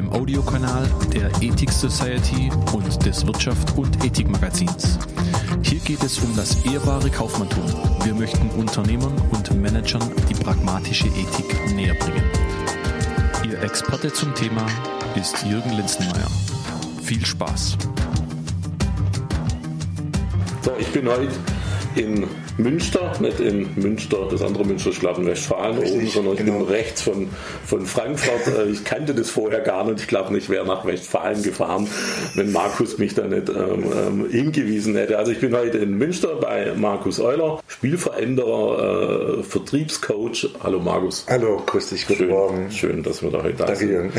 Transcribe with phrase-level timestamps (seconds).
[0.00, 4.98] dem Audiokanal der Ethik Society und des Wirtschaft und Ethik Magazins.
[5.62, 7.64] Hier geht es um das ehrbare Kaufmanntum.
[8.02, 10.00] Wir möchten Unternehmern und Managern
[10.30, 12.24] die pragmatische Ethik näher bringen.
[13.44, 14.64] Ihr Experte zum Thema
[15.16, 16.30] ist Jürgen Linzenmeier.
[17.02, 17.76] Viel Spaß!
[20.62, 21.28] So, ich bin heute
[21.94, 22.26] in
[22.58, 26.40] Münster, nicht in Münster, das andere Münster ist glaube in Westfalen Richtig, oben, sondern ich
[26.40, 26.58] genau.
[26.58, 27.28] bin rechts von,
[27.66, 28.46] von Frankfurt.
[28.46, 30.00] Äh, ich kannte das vorher gar nicht.
[30.00, 31.88] Ich glaube nicht, wäre nach Westfalen gefahren,
[32.34, 35.18] wenn Markus mich da nicht ähm, ähm, hingewiesen hätte.
[35.18, 40.50] Also ich bin heute in Münster bei Markus Euler, Spielveränderer, äh, Vertriebscoach.
[40.62, 41.26] Hallo Markus.
[41.28, 42.70] Hallo, grüß dich, guten schön, Morgen.
[42.70, 44.12] Schön, dass wir da heute da Danke, sind.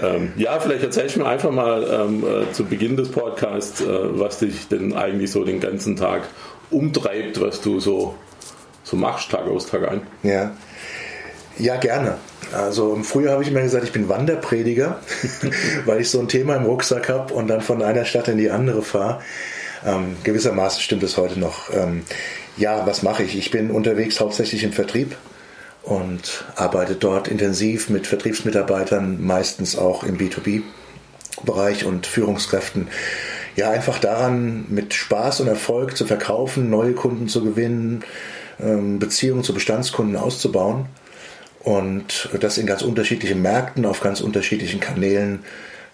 [0.00, 3.86] Ähm, ja, vielleicht erzählst du mir einfach mal ähm, äh, zu Beginn des Podcasts, äh,
[3.86, 6.22] was dich denn eigentlich so den ganzen Tag
[6.70, 8.14] umtreibt, was du so,
[8.82, 10.02] so machst, Tag aus, Tag ein?
[10.22, 10.52] Ja.
[11.56, 12.18] Ja, gerne.
[12.52, 15.00] Also im Frühjahr habe ich immer gesagt, ich bin Wanderprediger,
[15.84, 18.50] weil ich so ein Thema im Rucksack habe und dann von einer Stadt in die
[18.50, 19.20] andere fahre.
[19.86, 21.72] Ähm, gewissermaßen stimmt es heute noch.
[21.72, 22.02] Ähm,
[22.56, 23.36] ja, was mache ich?
[23.36, 25.16] Ich bin unterwegs hauptsächlich im Vertrieb
[25.84, 32.88] und arbeite dort intensiv mit Vertriebsmitarbeitern, meistens auch im B2B-Bereich und Führungskräften
[33.56, 38.02] ja, einfach daran, mit Spaß und Erfolg zu verkaufen, neue Kunden zu gewinnen,
[38.60, 40.86] ähm, Beziehungen zu Bestandskunden auszubauen.
[41.60, 45.44] Und das in ganz unterschiedlichen Märkten, auf ganz unterschiedlichen Kanälen.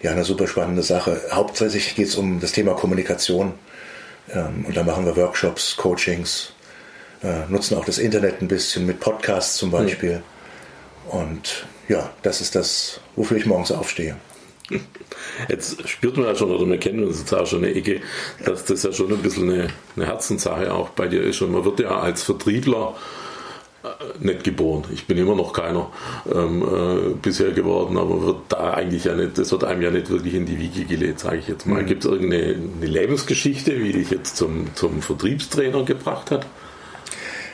[0.02, 1.20] Ja, eine super spannende Sache.
[1.30, 3.52] Hauptsächlich geht es um das Thema Kommunikation.
[4.32, 6.52] Ähm, und da machen wir Workshops, Coachings,
[7.22, 10.22] äh, nutzen auch das Internet ein bisschen mit Podcasts zum Beispiel.
[11.08, 14.16] Und ja, das ist das, wofür ich morgens aufstehe.
[15.48, 18.00] Jetzt spürt man ja schon, oder wir kennen uns jetzt auch schon eine Ecke,
[18.44, 21.42] dass das ja schon ein bisschen eine, eine Herzenssache auch bei dir ist.
[21.42, 22.94] Und man wird ja als Vertriebler
[23.82, 23.88] äh,
[24.24, 24.84] nicht geboren.
[24.92, 25.90] Ich bin immer noch keiner
[26.32, 30.10] ähm, äh, bisher geworden, aber wird da eigentlich ja nicht, das wird einem ja nicht
[30.10, 31.82] wirklich in die Wiege gelegt, sage ich jetzt mal.
[31.82, 31.86] Mhm.
[31.86, 36.46] Gibt es irgendeine Lebensgeschichte, wie dich jetzt zum, zum Vertriebstrainer gebracht hat?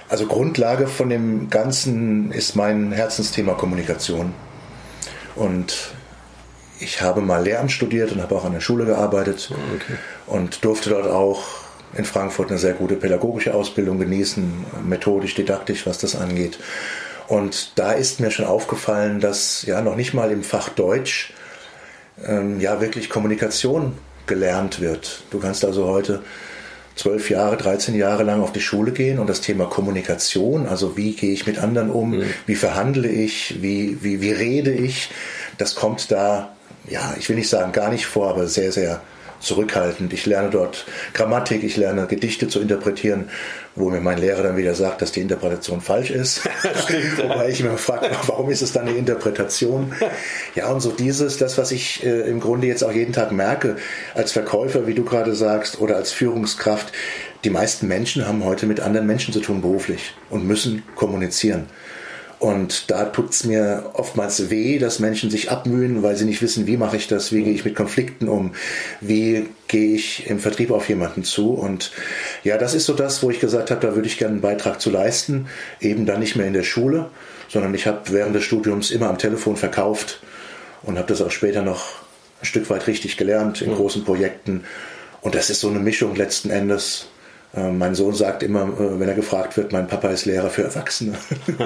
[0.09, 4.35] Also Grundlage von dem Ganzen ist mein Herzensthema Kommunikation.
[5.35, 5.95] Und
[6.79, 9.99] ich habe mal Lehramt studiert und habe auch an der Schule gearbeitet ah, okay.
[10.27, 11.45] und durfte dort auch
[11.97, 16.59] in Frankfurt eine sehr gute pädagogische Ausbildung genießen, methodisch, didaktisch, was das angeht.
[17.29, 21.33] Und da ist mir schon aufgefallen, dass ja noch nicht mal im Fach Deutsch
[22.25, 25.25] ähm, ja wirklich Kommunikation gelernt wird.
[25.31, 26.23] Du kannst also heute
[26.97, 31.13] zwölf Jahre, 13 Jahre lang auf die Schule gehen und das Thema Kommunikation, also wie
[31.13, 32.25] gehe ich mit anderen um, mhm.
[32.47, 35.11] wie verhandle ich, wie, wie, wie rede ich,
[35.59, 36.57] das kommt da
[36.89, 39.01] ja, ich will nicht sagen gar nicht vor, aber sehr, sehr
[39.41, 40.13] zurückhaltend.
[40.13, 43.31] Ich lerne dort Grammatik, ich lerne Gedichte zu interpretieren,
[43.75, 46.41] wo mir mein Lehrer dann wieder sagt, dass die Interpretation falsch ist.
[46.85, 49.93] Stimmt, Wobei ich mir frage, warum ist es dann eine Interpretation?
[50.55, 53.77] Ja, und so dieses, das, was ich äh, im Grunde jetzt auch jeden Tag merke,
[54.15, 56.93] als Verkäufer, wie du gerade sagst, oder als Führungskraft,
[57.45, 61.67] die meisten Menschen haben heute mit anderen Menschen zu tun beruflich und müssen kommunizieren.
[62.39, 66.67] Und da tut es mir oftmals weh, dass Menschen sich abmühen, weil sie nicht wissen,
[66.67, 68.53] wie mache ich das, wie gehe ich mit Konflikten um,
[69.01, 71.55] wie gehe ich im Vertrieb auf jemanden zu.
[71.55, 71.93] Und
[72.45, 74.83] ja, das ist so das, wo ich gesagt habe, da würde ich gerne einen Beitrag
[74.83, 75.47] zu leisten.
[75.81, 77.09] Eben dann nicht mehr in der Schule,
[77.49, 80.21] sondern ich habe während des Studiums immer am Telefon verkauft
[80.83, 81.87] und habe das auch später noch
[82.43, 84.65] ein Stück weit richtig gelernt in großen Projekten.
[85.23, 87.09] Und das ist so eine Mischung letzten Endes
[87.57, 91.15] mein Sohn sagt immer, äh, wenn er gefragt wird, mein Papa ist Lehrer für Erwachsene.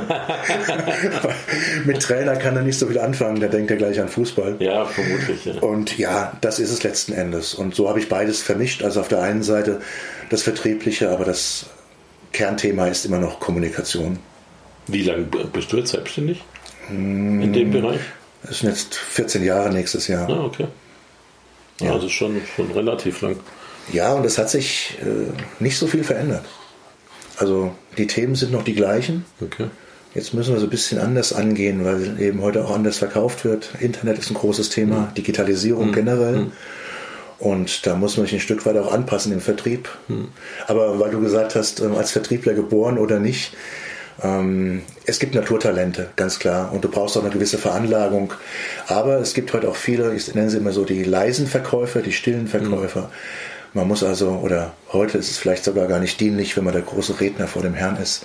[1.84, 4.56] mit Trainer kann er nicht so viel anfangen, da denkt er gleich an Fußball.
[4.60, 5.44] Ja, vermutlich.
[5.44, 5.54] Ja.
[5.60, 7.54] Und ja, das ist es letzten Endes.
[7.54, 8.84] Und so habe ich beides vermischt.
[8.84, 9.80] Also auf der einen Seite
[10.30, 11.66] das Vertriebliche, aber das
[12.32, 14.18] Kernthema ist immer noch Kommunikation.
[14.86, 16.42] Wie lange bist du jetzt selbstständig
[16.88, 18.00] in dem Bereich?
[18.42, 20.28] Das sind jetzt 14 Jahre nächstes Jahr.
[20.28, 20.66] Ah, okay.
[21.80, 23.36] Ja, also schon, schon relativ lang.
[23.92, 26.44] Ja, und es hat sich äh, nicht so viel verändert.
[27.36, 29.24] Also die Themen sind noch die gleichen.
[29.40, 29.66] Okay.
[30.14, 33.70] Jetzt müssen wir so ein bisschen anders angehen, weil eben heute auch anders verkauft wird.
[33.80, 35.14] Internet ist ein großes Thema, mhm.
[35.14, 35.92] Digitalisierung mhm.
[35.92, 36.36] generell.
[36.36, 36.52] Mhm.
[37.38, 39.88] Und da muss man sich ein Stück weit auch anpassen im Vertrieb.
[40.08, 40.28] Mhm.
[40.66, 43.54] Aber weil du gesagt hast, ähm, als Vertriebler geboren oder nicht,
[44.22, 46.72] Ähm, es gibt Naturtalente, ganz klar.
[46.74, 48.34] Und du brauchst auch eine gewisse Veranlagung.
[48.86, 52.12] Aber es gibt heute auch viele, ich nenne sie immer so die leisen Verkäufer, die
[52.12, 53.02] stillen Verkäufer.
[53.02, 53.08] Mhm.
[53.72, 56.82] Man muss also, oder heute ist es vielleicht sogar gar nicht dienlich, wenn man der
[56.82, 58.24] große Redner vor dem Herrn ist,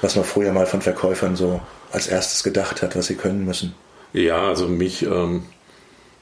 [0.00, 1.60] was man früher mal von Verkäufern so
[1.90, 3.74] als erstes gedacht hat, was sie können müssen.
[4.12, 5.44] Ja, also mich ähm,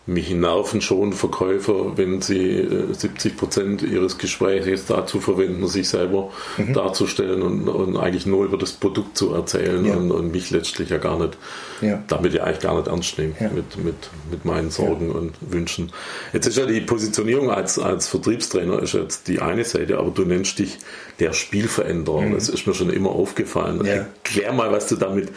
[0.07, 6.31] mich nerven schon Verkäufer, wenn sie 70 äh, Prozent ihres Gesprächs dazu verwenden, sich selber
[6.59, 6.75] mhm.
[6.75, 9.95] darzustellen und, und, eigentlich nur über das Produkt zu erzählen ja.
[9.97, 11.39] und, und, mich letztlich ja gar nicht,
[11.81, 12.03] ja.
[12.07, 13.49] damit ja eigentlich gar nicht ernst nehmen ja.
[13.49, 13.95] mit, mit,
[14.31, 15.91] mit meinen Sorgen und Wünschen.
[16.35, 20.27] Jetzt ist ja die Positionierung als, als Vertriebstrainer ist jetzt die eine Seite, aber du
[20.27, 20.79] nennst dich
[21.19, 22.23] der Spielveränderer.
[22.23, 22.35] Mhm.
[22.35, 23.87] Das ist mir schon immer aufgefallen.
[23.87, 25.31] Erklär mal, was du damit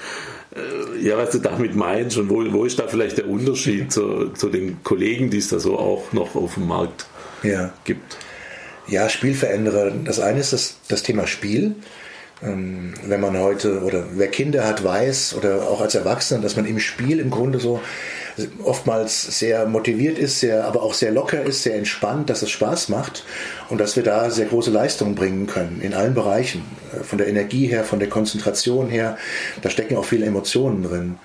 [1.02, 4.50] ja, was du damit meinst und wo, wo ist da vielleicht der Unterschied zu, zu
[4.50, 7.06] den Kollegen, die es da so auch noch auf dem Markt
[7.44, 7.74] ja.
[7.84, 8.18] gibt?
[8.88, 9.92] Ja, Spielveränderer.
[10.06, 11.76] Das eine ist das, das Thema Spiel.
[12.42, 16.66] Ähm, wenn man heute oder wer Kinder hat, weiß oder auch als Erwachsener, dass man
[16.66, 17.82] im Spiel im Grunde so
[18.64, 22.90] oftmals sehr motiviert ist, sehr, aber auch sehr locker ist, sehr entspannt, dass es Spaß
[22.90, 23.24] macht
[23.70, 26.64] und dass wir da sehr große Leistungen bringen können in allen Bereichen.
[26.94, 29.18] Äh, von der Energie her, von der Konzentration her,
[29.62, 31.20] da stecken auch viele Emotionen drin.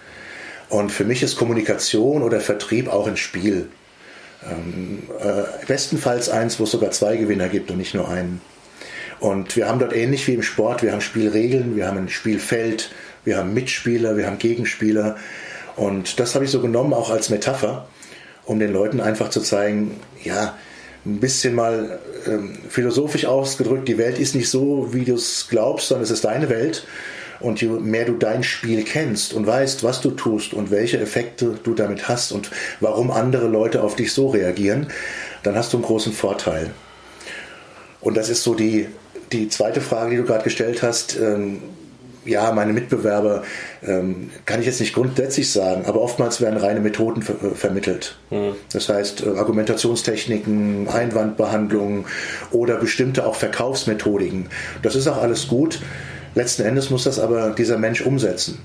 [0.69, 3.69] Und für mich ist Kommunikation oder Vertrieb auch ein Spiel.
[4.51, 8.41] Ähm, äh, bestenfalls eins, wo es sogar zwei Gewinner gibt und nicht nur einen.
[9.21, 12.91] Und wir haben dort ähnlich wie im Sport, wir haben Spielregeln, wir haben ein Spielfeld,
[13.25, 15.17] wir haben Mitspieler, wir haben Gegenspieler.
[15.77, 17.87] Und das habe ich so genommen, auch als Metapher,
[18.45, 20.57] um den Leuten einfach zu zeigen, ja,
[21.05, 25.89] ein bisschen mal ähm, philosophisch ausgedrückt, die Welt ist nicht so, wie du es glaubst,
[25.89, 26.87] sondern es ist deine Welt.
[27.41, 31.59] Und je mehr du dein Spiel kennst und weißt, was du tust und welche Effekte
[31.65, 34.87] du damit hast und warum andere Leute auf dich so reagieren,
[35.43, 36.71] dann hast du einen großen Vorteil.
[38.01, 38.87] Und das ist so die,
[39.33, 41.19] die zweite Frage, die du gerade gestellt hast.
[41.19, 41.63] Ähm,
[42.25, 43.43] ja, meine Mitbewerber
[43.83, 48.17] ähm, kann ich jetzt nicht grundsätzlich sagen, aber oftmals werden reine Methoden ver äh, vermittelt.
[48.31, 48.55] Mhm.
[48.73, 52.05] Das heißt, äh, Argumentationstechniken, Einwandbehandlungen
[52.51, 54.47] oder bestimmte auch Verkaufsmethodiken.
[54.83, 55.81] Das ist auch alles gut.
[56.35, 58.59] Letzten Endes muss das aber dieser Mensch umsetzen.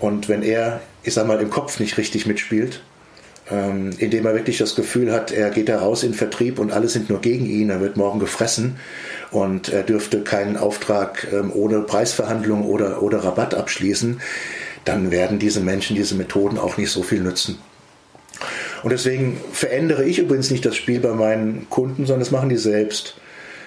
[0.00, 2.80] Und wenn er, ich sag mal, im Kopf nicht richtig mitspielt,
[3.50, 6.88] ähm, indem er wirklich das Gefühl hat, er geht da raus in Vertrieb und alle
[6.88, 8.76] sind nur gegen ihn, er wird morgen gefressen
[9.30, 14.20] und er dürfte keinen Auftrag ähm, ohne Preisverhandlung oder, oder Rabatt abschließen,
[14.84, 17.58] dann werden diese Menschen diese Methoden auch nicht so viel nützen.
[18.82, 22.56] Und deswegen verändere ich übrigens nicht das Spiel bei meinen Kunden, sondern das machen die
[22.56, 23.16] selbst.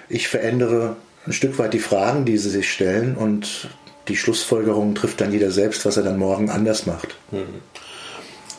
[0.10, 3.70] Ich verändere ein Stück weit die Fragen, die sie sich stellen und
[4.08, 7.16] die Schlussfolgerung trifft dann jeder selbst, was er dann morgen anders macht.
[7.32, 7.62] Mhm.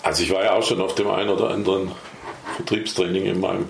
[0.02, 1.92] Also ich war ja auch schon auf dem einen oder anderen
[2.56, 3.68] Vertriebstraining in meinem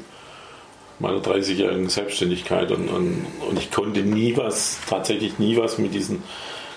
[1.03, 6.23] meiner 30-jährigen Selbstständigkeit und, und, und, ich konnte nie was, tatsächlich nie was mit diesen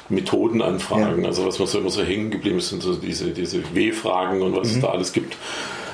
[0.10, 1.22] Methoden anfragen.
[1.22, 1.30] Ja.
[1.30, 4.56] Also was mir so immer so hängen geblieben ist, sind so diese, diese W-Fragen und
[4.56, 4.76] was mhm.
[4.76, 5.38] es da alles gibt.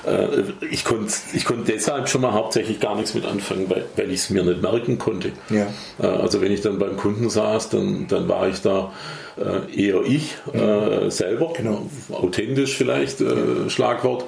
[0.05, 4.09] Äh, ich konnte ich konnt deshalb schon mal hauptsächlich gar nichts mit anfangen, weil, weil
[4.11, 5.31] ich es mir nicht merken konnte.
[5.49, 5.67] Ja.
[6.01, 8.91] Äh, also wenn ich dann beim Kunden saß, dann, dann war ich da
[9.37, 11.09] äh, eher ich mhm.
[11.09, 11.89] selber, genau.
[12.11, 13.69] authentisch vielleicht, ja.
[13.69, 14.25] Schlagwort.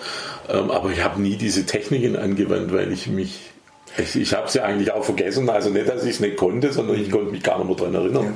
[0.49, 3.52] Ähm, aber ich habe nie diese Techniken angewandt, weil ich mich
[3.97, 6.73] ich, ich habe es ja eigentlich auch vergessen, also nicht, dass ich es nicht konnte,
[6.73, 8.23] sondern ich konnte mich gar nicht mehr daran erinnern.
[8.25, 8.33] Ja.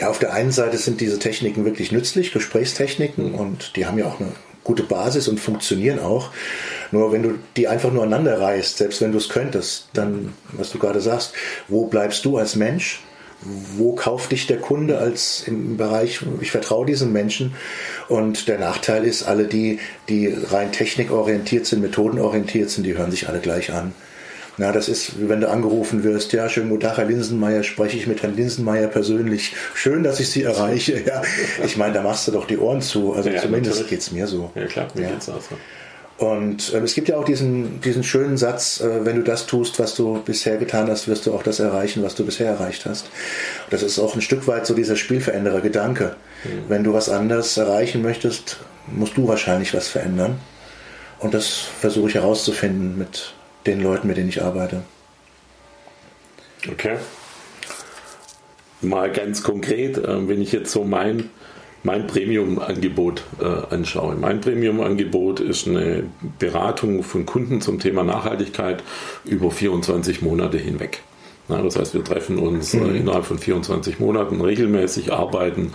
[0.00, 4.06] Ja, auf der einen Seite sind diese Techniken wirklich nützlich, Gesprächstechniken, und die haben ja
[4.06, 4.32] auch eine
[4.64, 6.30] gute Basis und funktionieren auch.
[6.90, 10.70] Nur wenn du die einfach nur aneinander reißt, selbst wenn du es könntest, dann, was
[10.70, 11.34] du gerade sagst,
[11.68, 13.02] wo bleibst du als Mensch?
[13.42, 17.54] Wo kauft dich der Kunde als im Bereich, ich vertraue diesen Menschen?
[18.08, 23.28] Und der Nachteil ist, alle die, die rein technikorientiert sind, methodenorientiert sind, die hören sich
[23.28, 23.92] alle gleich an.
[24.60, 28.06] Na, das ist, wenn du angerufen wirst, ja, schönen guten Tag, Herr Linsenmeier, spreche ich
[28.06, 29.54] mit Herrn Linsenmeier persönlich.
[29.74, 31.00] Schön, dass ich Sie erreiche.
[31.06, 31.22] Ja,
[31.64, 33.14] ich meine, da machst du doch die Ohren zu.
[33.14, 34.50] Also ja, zumindest geht es mir so.
[34.54, 35.10] Ja, klar, mir ja.
[35.12, 35.56] geht's auch so.
[36.26, 39.78] Und äh, es gibt ja auch diesen, diesen schönen Satz, äh, wenn du das tust,
[39.78, 43.06] was du bisher getan hast, wirst du auch das erreichen, was du bisher erreicht hast.
[43.64, 46.16] Und das ist auch ein Stück weit so dieser Spielveränderer-Gedanke.
[46.44, 46.48] Mhm.
[46.68, 50.38] Wenn du was anderes erreichen möchtest, musst du wahrscheinlich was verändern.
[51.18, 51.48] Und das
[51.80, 53.32] versuche ich herauszufinden mit
[53.66, 54.82] den Leuten, mit denen ich arbeite.
[56.70, 56.96] Okay.
[58.82, 61.30] Mal ganz konkret, äh, wenn ich jetzt so mein,
[61.82, 64.14] mein Premium-Angebot äh, anschaue.
[64.14, 66.04] Mein Premium-Angebot ist eine
[66.38, 68.82] Beratung von Kunden zum Thema Nachhaltigkeit
[69.24, 71.02] über 24 Monate hinweg.
[71.48, 72.94] Na, das heißt, wir treffen uns äh, mhm.
[72.94, 75.72] innerhalb von 24 Monaten regelmäßig, arbeiten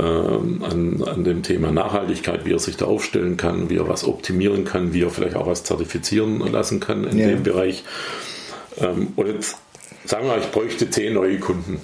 [0.00, 4.64] an, an dem Thema Nachhaltigkeit, wie er sich da aufstellen kann, wie er was optimieren
[4.64, 7.28] kann, wie er vielleicht auch was zertifizieren lassen kann in ja.
[7.28, 7.84] dem Bereich.
[8.78, 9.56] Ähm, und jetzt
[10.04, 11.80] sagen wir, ich bräuchte zehn neue Kunden.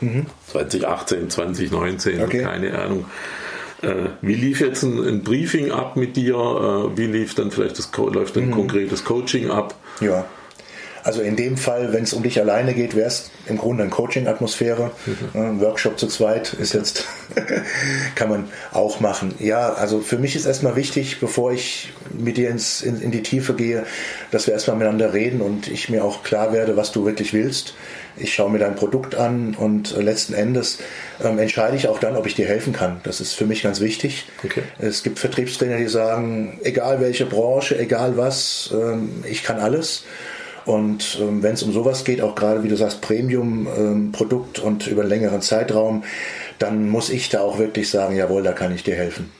[0.00, 0.26] Mhm.
[0.48, 2.42] 2018, 2019, okay.
[2.42, 3.06] keine Ahnung.
[3.82, 6.34] Äh, wie lief jetzt ein, ein, Briefing ab mit dir?
[6.34, 8.52] Äh, wie lief dann vielleicht das läuft ein mhm.
[8.52, 9.74] konkretes Coaching ab?
[10.00, 10.26] Ja.
[11.06, 13.92] Also in dem Fall, wenn es um dich alleine geht, wäre es im Grunde eine
[13.92, 14.90] Coaching-Atmosphäre.
[15.06, 15.40] Mhm.
[15.40, 17.04] Ein Workshop zu zweit ist jetzt,
[18.16, 19.32] kann man auch machen.
[19.38, 23.22] Ja, also für mich ist erstmal wichtig, bevor ich mit dir ins, in, in die
[23.22, 23.86] Tiefe gehe,
[24.32, 27.74] dass wir erstmal miteinander reden und ich mir auch klar werde, was du wirklich willst.
[28.16, 30.78] Ich schaue mir dein Produkt an und letzten Endes
[31.22, 33.00] ähm, entscheide ich auch dann, ob ich dir helfen kann.
[33.04, 34.24] Das ist für mich ganz wichtig.
[34.44, 34.62] Okay.
[34.80, 40.02] Es gibt Vertriebstrainer, die sagen, egal welche Branche, egal was, ähm, ich kann alles.
[40.66, 44.86] Und ähm, wenn es um sowas geht, auch gerade wie du sagst, Premium-Produkt ähm, und
[44.88, 46.02] über einen längeren Zeitraum,
[46.58, 49.30] dann muss ich da auch wirklich sagen, jawohl, da kann ich dir helfen.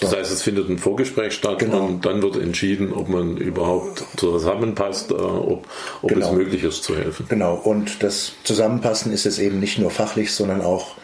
[0.00, 1.84] Das heißt, es findet ein Vorgespräch statt genau.
[1.84, 5.66] und dann wird entschieden, ob man überhaupt zusammenpasst, äh, ob,
[6.02, 6.26] ob genau.
[6.26, 7.26] es möglich ist zu helfen.
[7.28, 10.94] Genau, und das Zusammenpassen ist jetzt eben nicht nur fachlich, sondern auch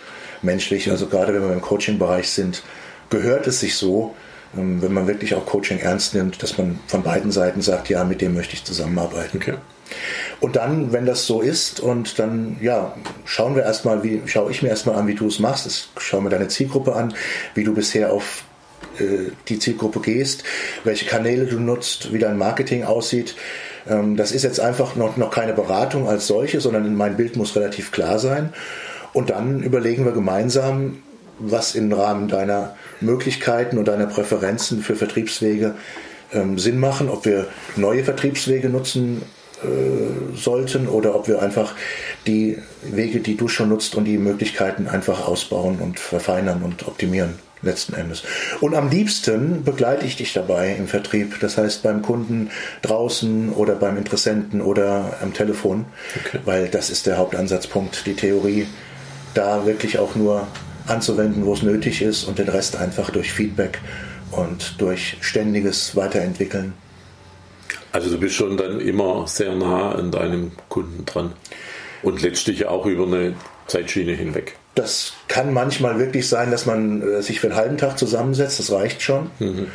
[0.43, 0.91] menschlich.
[0.91, 2.63] Also gerade wenn wir im Coaching-Bereich sind,
[3.11, 4.15] gehört es sich so,
[4.57, 8.21] wenn man wirklich auch Coaching ernst nimmt, dass man von beiden Seiten sagt, ja, mit
[8.21, 9.39] dem möchte ich zusammenarbeiten.
[9.39, 9.55] Okay.
[10.41, 12.95] Und dann, wenn das so ist, und dann, ja,
[13.25, 15.67] schauen wir erstmal, wie, schaue ich mir erstmal an, wie du es machst.
[15.67, 17.15] Ich schaue mir deine Zielgruppe an,
[17.55, 18.45] wie du bisher auf
[18.99, 20.45] äh, die Zielgruppe gehst,
[20.85, 23.37] welche Kanäle du nutzt, wie dein Marketing aussieht.
[23.89, 27.57] Ähm, das ist jetzt einfach noch, noch keine Beratung als solche, sondern mein Bild muss
[27.57, 28.53] relativ klar sein.
[29.13, 30.99] Und dann überlegen wir gemeinsam,
[31.39, 35.75] was im Rahmen deiner Möglichkeiten und deiner Präferenzen für Vertriebswege
[36.33, 39.23] ähm, Sinn machen, ob wir neue Vertriebswege nutzen
[39.63, 41.75] äh, sollten oder ob wir einfach
[42.27, 47.35] die Wege, die du schon nutzt und die Möglichkeiten einfach ausbauen und verfeinern und optimieren
[47.63, 48.25] letzten Endes.
[48.61, 52.51] Und am liebsten begleite ich dich dabei im Vertrieb, das heißt beim Kunden
[52.83, 55.87] draußen oder beim Interessenten oder am Telefon,
[56.27, 56.41] okay.
[56.45, 58.67] weil das ist der Hauptansatzpunkt, die Theorie
[59.33, 60.47] da wirklich auch nur
[60.87, 63.81] anzuwenden, wo es nötig ist und den Rest einfach durch Feedback
[64.31, 66.75] und durch ständiges Weiterentwickeln.
[67.93, 71.33] Also du bist schon dann immer sehr nah an deinem Kunden dran
[72.03, 73.35] und letztlich auch über eine
[73.67, 74.57] Zeitschiene hinweg.
[74.75, 78.73] Das kann manchmal wirklich sein, dass man äh, sich für einen halben Tag zusammensetzt, das
[78.73, 79.31] reicht schon.
[79.39, 79.69] Mhm.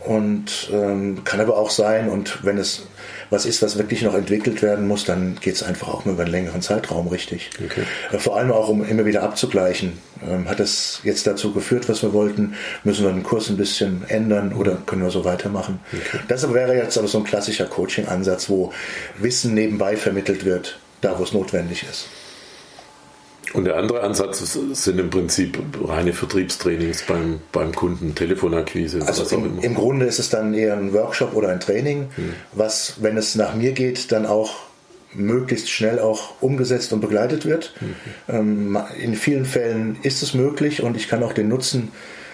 [0.00, 2.86] Und ähm, kann aber auch sein, und wenn es
[3.30, 6.30] was ist, was wirklich noch entwickelt werden muss, dann geht es einfach auch über einen
[6.30, 7.50] längeren Zeitraum richtig.
[7.64, 7.82] Okay.
[8.12, 9.98] Äh, vor allem auch, um immer wieder abzugleichen.
[10.28, 12.54] Ähm, hat das jetzt dazu geführt, was wir wollten?
[12.84, 15.80] Müssen wir den Kurs ein bisschen ändern oder können wir so weitermachen?
[15.92, 16.18] Okay.
[16.28, 18.72] Das wäre jetzt aber so ein klassischer Coaching-Ansatz, wo
[19.18, 22.08] Wissen nebenbei vermittelt wird, da wo es notwendig ist.
[23.52, 29.00] Und der andere Ansatz sind im Prinzip reine Vertriebstrainings beim, beim Kunden, Telefonakquise.
[29.04, 32.34] Also im, im, Grunde ist es dann eher ein Workshop oder ein Training, hm.
[32.52, 34.54] was, wenn es nach mir geht, dann auch
[35.12, 37.74] möglichst schnell auch umgesetzt und begleitet wird.
[38.28, 38.78] Mhm.
[39.00, 41.90] in vielen Fällen ist es möglich und ich kann auch den Nutzen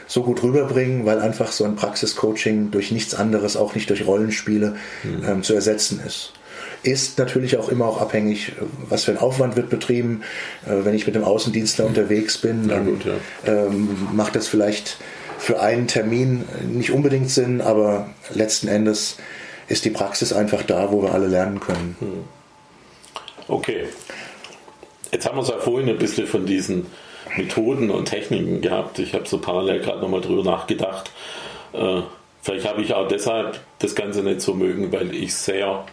[0.07, 4.77] so gut rüberbringen, weil einfach so ein Praxiscoaching durch nichts anderes, auch nicht durch Rollenspiele,
[5.05, 5.25] mhm.
[5.27, 6.35] ähm, zu ersetzen ist
[6.83, 8.53] ist natürlich auch immer auch abhängig,
[8.89, 10.23] was für ein Aufwand wird betrieben.
[10.67, 11.91] Äh, wenn ich mit dem Außendienstler mhm.
[11.91, 13.15] unterwegs bin, dann gut, ja.
[13.47, 14.99] ähm, macht das vielleicht
[15.39, 19.17] für einen Termin nicht unbedingt Sinn, aber letzten Endes
[19.69, 21.97] ist die Praxis einfach da, wo wir alle lernen können.
[22.01, 22.25] Mhm.
[23.49, 23.85] Okay.
[25.13, 26.87] Jetzt haben wir es ja vorhin ein bisschen von diesen
[27.37, 28.99] Methoden und Techniken gehabt.
[28.99, 31.11] Ich habe so parallel gerade nochmal drüber nachgedacht.
[31.73, 32.03] Äh,
[32.43, 35.85] vielleicht habe ich auch deshalb das Ganze nicht so mögen, weil ich sehr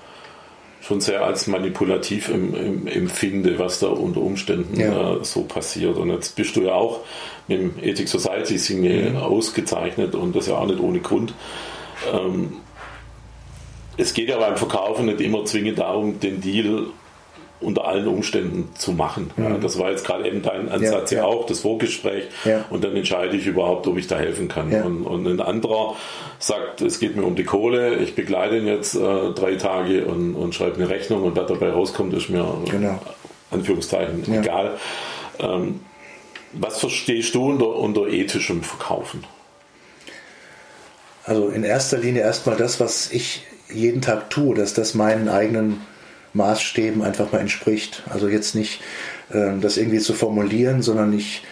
[0.85, 5.15] schon sehr als manipulativ im, im, empfinde, was da unter Umständen ja.
[5.15, 5.97] äh, so passiert.
[5.97, 6.99] Und jetzt bist du ja auch
[7.47, 9.17] mit dem Ethic Society Signe mhm.
[9.17, 11.33] ausgezeichnet und das ja auch nicht ohne Grund.
[12.13, 12.57] Ähm,
[13.95, 16.87] es geht ja beim Verkaufen nicht immer zwingend darum, den Deal
[17.63, 19.31] unter allen Umständen zu machen.
[19.35, 19.43] Mhm.
[19.43, 22.25] Ja, das war jetzt gerade eben dein Ansatz ja, ja, auch, das Vorgespräch.
[22.45, 22.65] Ja.
[22.69, 24.71] Und dann entscheide ich überhaupt, ob ich da helfen kann.
[24.73, 25.95] Und, und, ein anderer
[26.39, 28.99] sagt, es geht mir um die Kohle, ich begleite ihn jetzt äh,
[29.35, 32.99] drei Tage und, und schreibe eine Rechnung und was dabei rauskommt, ist mir genau.
[33.51, 34.77] Anführungszeichen egal.
[35.39, 35.79] Ähm,
[36.53, 39.23] was verstehst du unter, unter ethischem Verkaufen?
[41.25, 45.81] Also in erster Linie erstmal das, was ich jeden Tag tue, dass das meinen eigenen
[46.33, 48.03] Maßstäben einfach mal entspricht.
[48.09, 48.81] Also jetzt nicht
[49.31, 51.43] äh, das irgendwie zu formulieren, sondern ich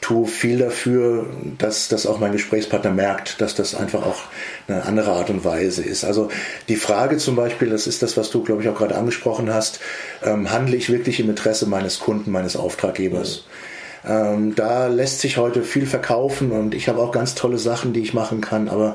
[0.00, 1.26] tue viel dafür,
[1.58, 4.22] dass das auch mein Gesprächspartner merkt, dass das einfach auch
[4.66, 6.04] eine andere Art und Weise ist.
[6.04, 6.30] Also
[6.68, 9.80] die Frage zum Beispiel, das ist das, was du, glaube ich, auch gerade angesprochen hast,
[10.22, 13.44] ähm, handle ich wirklich im Interesse meines Kunden, meines Auftraggebers?
[14.06, 18.00] Ähm, da lässt sich heute viel verkaufen und ich habe auch ganz tolle Sachen, die
[18.00, 18.94] ich machen kann, aber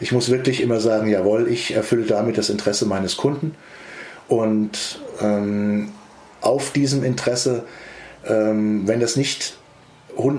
[0.00, 3.54] ich muss wirklich immer sagen, jawohl, ich erfülle damit das Interesse meines Kunden
[4.28, 5.92] und ähm,
[6.40, 7.64] auf diesem Interesse
[8.28, 9.56] Ähm, wenn das nicht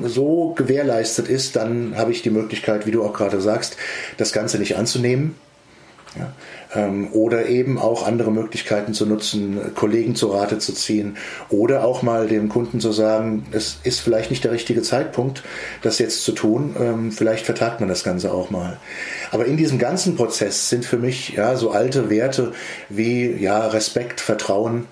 [0.03, 3.77] so gewährleistet ist, dann habe ich die Möglichkeit, wie du auch gerade sagst,
[4.17, 5.35] das Ganze nicht anzunehmen.
[6.17, 6.33] Ja.
[6.75, 11.15] Ähm, oder eben auch andere Möglichkeiten zu nutzen, Kollegen zu Rate zu ziehen
[11.49, 15.43] oder auch mal dem Kunden zu sagen, es ist vielleicht nicht der richtige Zeitpunkt,
[15.81, 18.77] das jetzt zu tun, ähm, vielleicht vertagt man das Ganze auch mal.
[19.31, 22.51] Aber in diesem ganzen Prozess sind für mich ja so alte Werte
[22.89, 24.87] wie ja Respekt, Vertrauen,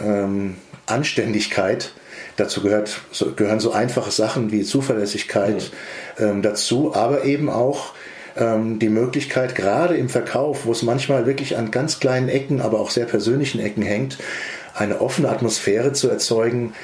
[0.00, 1.92] ähm, Anständigkeit,
[2.36, 5.70] Dazu gehört, so, gehören so einfache Sachen wie Zuverlässigkeit
[6.18, 6.24] mhm.
[6.24, 7.92] ähm, dazu, aber eben auch
[8.36, 12.90] die Möglichkeit, gerade im Verkauf, wo es manchmal wirklich an ganz kleinen Ecken, aber auch
[12.90, 14.18] sehr persönlichen Ecken hängt,
[14.74, 16.74] eine offene Atmosphäre zu erzeugen,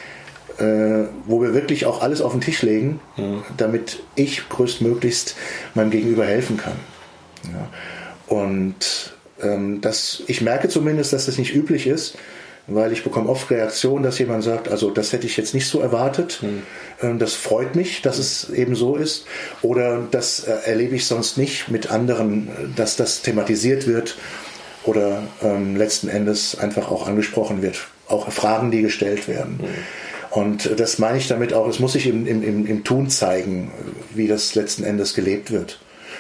[0.59, 3.43] äh, wo wir wirklich auch alles auf den Tisch legen, mhm.
[3.57, 5.37] damit ich größtmöglichst
[5.75, 6.77] meinem Gegenüber helfen kann.
[7.45, 7.69] Ja.
[8.35, 12.17] Und ähm, das, ich merke zumindest, dass das nicht üblich ist
[12.67, 15.81] weil ich bekomme oft Reaktionen, dass jemand sagt, also das hätte ich jetzt nicht so
[15.81, 16.43] erwartet.
[16.43, 17.19] Mhm.
[17.19, 19.27] Das freut mich, dass es eben so ist.
[19.63, 24.17] Oder das äh, erlebe ich sonst nicht mit anderen, dass das thematisiert wird
[24.85, 27.87] oder ähm, letzten Endes einfach auch angesprochen wird.
[28.09, 29.61] Auch Fragen, die gestellt werden.
[29.63, 29.69] Mhm.
[30.31, 33.71] Und das meine ich damit auch, es muss sich im, im, im Tun zeigen,
[34.15, 35.79] wie das letzten Endes gelebt wird.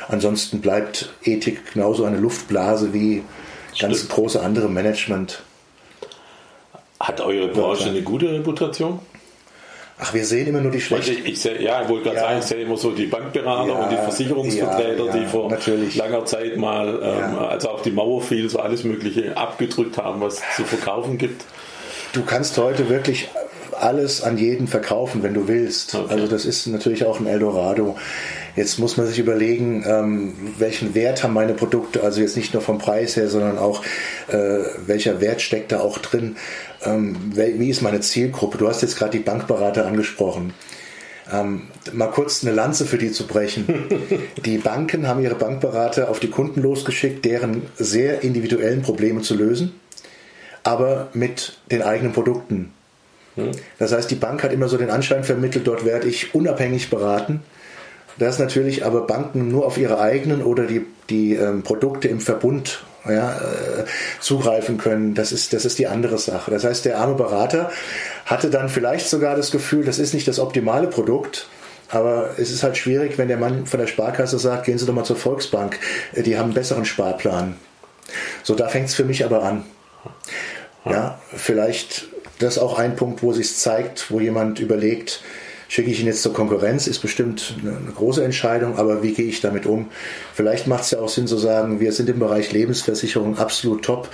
[0.09, 3.23] Ansonsten bleibt Ethik genauso eine Luftblase wie
[3.79, 4.13] ganz Stimmt.
[4.13, 5.43] große andere Management.
[6.99, 9.01] Hat eure Branche eine gute Reputation?
[9.99, 11.27] Ach, wir sehen immer nur die schlechten.
[11.27, 12.23] Ich, ich ja, ich wollte gerade ja.
[12.23, 15.97] sagen, ich sehe immer so die Bankberater ja, und die Versicherungsvertreter, ja, die vor natürlich.
[15.97, 20.35] langer Zeit mal, ähm, als auch die Mauer fiel, so alles Mögliche abgedrückt haben, was
[20.35, 21.45] es zu verkaufen gibt.
[22.13, 23.29] Du kannst heute wirklich
[23.73, 25.95] alles an jeden verkaufen, wenn du willst.
[25.95, 26.07] Okay.
[26.11, 27.97] Also das ist natürlich auch ein Eldorado.
[28.57, 32.63] Jetzt muss man sich überlegen, ähm, welchen Wert haben meine Produkte, also jetzt nicht nur
[32.63, 33.85] vom Preis her, sondern auch
[34.29, 36.37] äh, welcher Wert steckt da auch drin.
[36.83, 38.57] Ähm, wie ist meine Zielgruppe?
[38.57, 40.55] Du hast jetzt gerade die Bankberater angesprochen.
[41.31, 43.67] Ähm, mal kurz eine Lanze für die zu brechen.
[44.45, 49.75] Die Banken haben ihre Bankberater auf die Kunden losgeschickt, deren sehr individuellen Probleme zu lösen,
[50.63, 52.73] aber mit den eigenen Produkten.
[53.35, 53.51] Hm.
[53.81, 57.41] Das heißt, die Bank hat immer so den Anschein vermittelt, dort werde ich unabhängig beraten.
[58.19, 62.85] Dass natürlich aber Banken nur auf ihre eigenen oder die, die ähm, Produkte im Verbund
[63.09, 63.85] ja, äh,
[64.21, 66.51] zugreifen können, das ist, das ist die andere Sache.
[66.51, 67.71] Das heißt, der arme Berater
[68.25, 71.49] hatte dann vielleicht sogar das Gefühl, das ist nicht das optimale Produkt,
[71.89, 74.95] aber es ist halt schwierig, wenn der Mann von der Sparkasse sagt, gehen Sie doch
[74.95, 75.79] mal zur Volksbank,
[76.15, 77.57] äh, die haben einen besseren Sparplan.
[78.43, 79.65] So, da fängt es für mich aber an.
[80.85, 82.07] Ja, vielleicht
[82.39, 85.23] das auch ein Punkt, wo sich zeigt, wo jemand überlegt,
[85.69, 89.41] schicke ich ihn jetzt zur Konkurrenz, ist bestimmt eine große Entscheidung, aber wie gehe ich
[89.41, 89.87] damit um?
[90.35, 94.09] Vielleicht macht es ja auch Sinn zu sagen, wir sind im Bereich Lebensversicherung absolut top,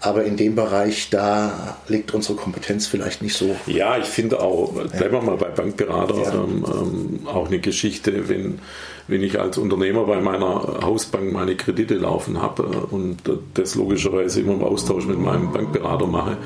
[0.00, 3.56] aber in dem Bereich, da liegt unsere Kompetenz vielleicht nicht so.
[3.66, 6.34] Ja, ich finde auch, bleiben wir mal bei Bankberater, ja.
[6.34, 8.58] ähm, ähm, auch eine Geschichte, wenn,
[9.06, 13.22] wenn ich als Unternehmer bei meiner Hausbank meine Kredite laufen habe äh, und
[13.54, 16.36] das logischerweise immer im Austausch mit meinem Bankberater mache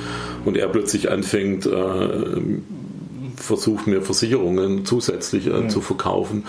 [0.45, 1.71] und er plötzlich anfängt, äh,
[3.37, 5.71] versucht, mir Versicherungen zusätzlich äh, mhm.
[5.71, 6.45] zu verkaufen,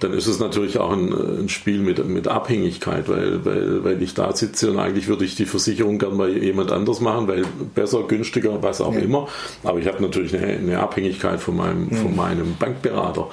[0.00, 4.14] dann ist es natürlich auch ein, ein, Spiel mit, mit Abhängigkeit, weil, weil, weil ich
[4.14, 8.02] da sitze und eigentlich würde ich die Versicherung gern bei jemand anders machen, weil besser,
[8.02, 9.00] günstiger, was auch ja.
[9.00, 9.28] immer.
[9.64, 11.96] Aber ich habe natürlich eine, eine, Abhängigkeit von meinem, mhm.
[11.96, 13.28] von meinem Bankberater.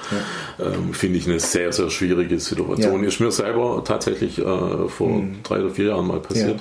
[0.58, 0.66] Ja.
[0.66, 3.02] Ähm, Finde ich eine sehr, sehr schwierige Situation.
[3.02, 3.08] Ja.
[3.08, 5.36] Ist mir selber tatsächlich äh, vor mhm.
[5.42, 6.60] drei oder vier Jahren mal passiert.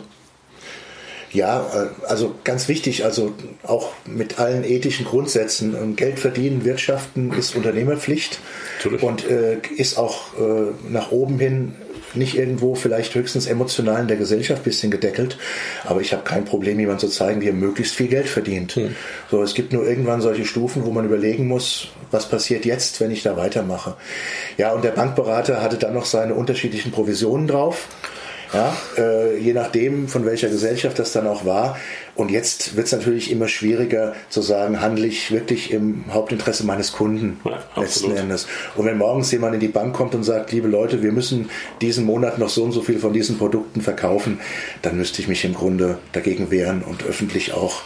[1.32, 3.34] Ja, äh, also ganz wichtig, also
[3.64, 5.76] auch mit allen ethischen Grundsätzen.
[5.76, 8.40] Ähm, Geld verdienen, wirtschaften ist Unternehmerpflicht
[8.78, 9.04] Natürlich.
[9.04, 11.76] und äh, ist auch äh, nach oben hin
[12.16, 15.38] nicht irgendwo vielleicht höchstens emotional in der Gesellschaft ein bisschen gedeckelt,
[15.84, 18.74] aber ich habe kein Problem, jemand zu zeigen, wie er möglichst viel Geld verdient.
[18.74, 18.96] Hm.
[19.30, 23.12] So, es gibt nur irgendwann solche Stufen, wo man überlegen muss, was passiert jetzt, wenn
[23.12, 23.96] ich da weitermache.
[24.58, 27.88] Ja, und der Bankberater hatte dann noch seine unterschiedlichen Provisionen drauf.
[28.54, 31.78] Ja, äh, je nachdem, von welcher Gesellschaft das dann auch war.
[32.16, 36.94] Und jetzt wird es natürlich immer schwieriger zu sagen, handle ich wirklich im Hauptinteresse meines
[36.94, 38.48] Kunden ja, letzten Endes.
[38.76, 41.50] Und wenn morgens jemand in die Bank kommt und sagt, liebe Leute, wir müssen
[41.82, 44.40] diesen Monat noch so und so viel von diesen Produkten verkaufen,
[44.82, 47.82] dann müsste ich mich im Grunde dagegen wehren und öffentlich auch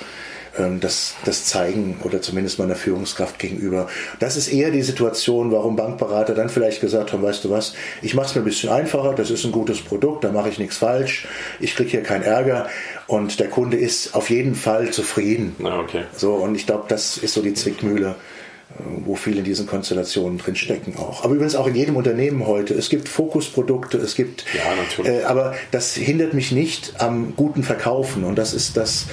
[0.80, 3.88] das, das zeigen oder zumindest meiner Führungskraft gegenüber.
[4.20, 8.14] Das ist eher die Situation, warum Bankberater dann vielleicht gesagt haben, weißt du was, ich
[8.14, 10.78] mache es mir ein bisschen einfacher, das ist ein gutes Produkt, da mache ich nichts
[10.78, 11.28] falsch,
[11.60, 12.68] ich kriege hier keinen Ärger
[13.08, 15.56] und der Kunde ist auf jeden Fall zufrieden.
[15.64, 16.04] Ah, okay.
[16.16, 18.74] So, und ich glaube, das ist so die Zwickmühle äh,
[19.06, 21.24] wo viele in diesen Konstellationen drin stecken auch.
[21.24, 22.74] Aber übrigens auch in jedem Unternehmen heute.
[22.74, 25.24] Es gibt Fokusprodukte, es gibt, ja, natürlich.
[25.24, 29.08] Äh, aber das hindert mich nicht am guten Verkaufen und das ist das,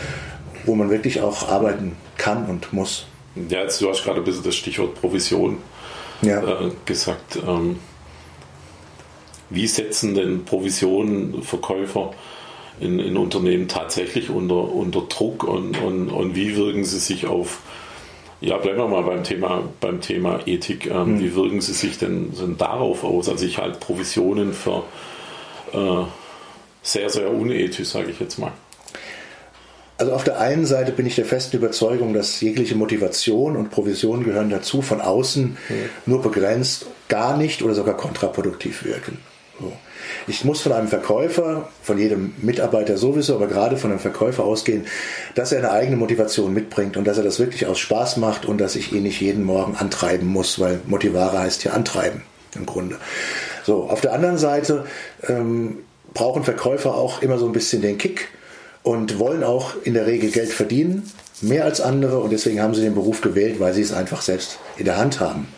[0.66, 3.06] wo man wirklich auch arbeiten kann und muss.
[3.48, 5.58] Ja, jetzt, du hast gerade ein bisschen das Stichwort Provision
[6.22, 6.42] ja.
[6.42, 7.38] äh, gesagt.
[7.46, 7.78] Ähm,
[9.50, 12.10] wie setzen denn Provisionen Verkäufer
[12.80, 17.60] in, in Unternehmen tatsächlich unter, unter Druck und, und, und wie wirken sie sich auf,
[18.40, 21.20] ja, bleiben wir mal beim Thema, beim Thema Ethik, ähm, mhm.
[21.20, 23.28] wie wirken sie sich denn, denn darauf aus?
[23.28, 24.82] Also ich halte Provisionen für
[25.72, 26.04] äh,
[26.82, 28.52] sehr, sehr unethisch, sage ich jetzt mal.
[29.98, 34.24] Also auf der einen Seite bin ich der festen Überzeugung, dass jegliche Motivation und Provision
[34.24, 35.56] gehören dazu, von außen mhm.
[36.04, 39.18] nur begrenzt, gar nicht oder sogar kontraproduktiv wirken.
[39.58, 39.72] So.
[40.26, 44.86] Ich muss von einem Verkäufer, von jedem Mitarbeiter sowieso, aber gerade von einem Verkäufer ausgehen,
[45.34, 48.58] dass er eine eigene Motivation mitbringt und dass er das wirklich aus Spaß macht und
[48.58, 52.22] dass ich ihn nicht jeden Morgen antreiben muss, weil Motivare heißt ja antreiben
[52.54, 52.96] im Grunde.
[53.64, 54.84] So, auf der anderen Seite
[55.26, 55.78] ähm,
[56.12, 58.28] brauchen Verkäufer auch immer so ein bisschen den Kick
[58.86, 62.82] und wollen auch in der Regel Geld verdienen, mehr als andere und deswegen haben sie
[62.82, 65.48] den Beruf gewählt, weil sie es einfach selbst in der Hand haben.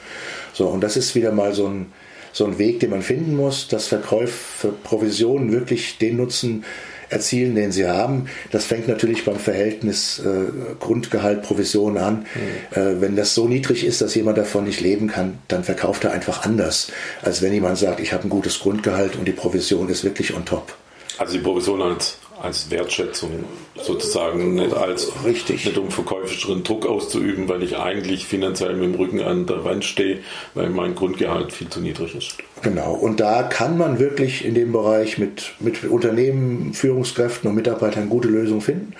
[0.54, 1.92] So, und das ist wieder mal so ein
[2.32, 6.64] so ein Weg, den man finden muss, dass Verkäufe Provisionen wirklich den Nutzen
[7.10, 8.28] erzielen, den sie haben.
[8.50, 12.26] Das fängt natürlich beim Verhältnis äh, Grundgehalt, Provision an.
[12.74, 12.80] Mhm.
[12.80, 16.12] Äh, wenn das so niedrig ist, dass jemand davon nicht leben kann, dann verkauft er
[16.12, 20.04] einfach anders, als wenn jemand sagt, ich habe ein gutes Grundgehalt und die Provision ist
[20.04, 20.74] wirklich on top.
[21.18, 25.64] Also die Provision als als Wertschätzung sozusagen, nicht als Richtig.
[25.64, 29.84] nicht um verkäuferischeren Druck auszuüben, weil ich eigentlich finanziell mit dem Rücken an der Wand
[29.84, 30.18] stehe,
[30.54, 32.36] weil mein Grundgehalt viel zu niedrig ist.
[32.62, 38.08] Genau, und da kann man wirklich in dem Bereich mit, mit Unternehmen, Führungskräften und Mitarbeitern
[38.08, 38.94] gute Lösungen finden.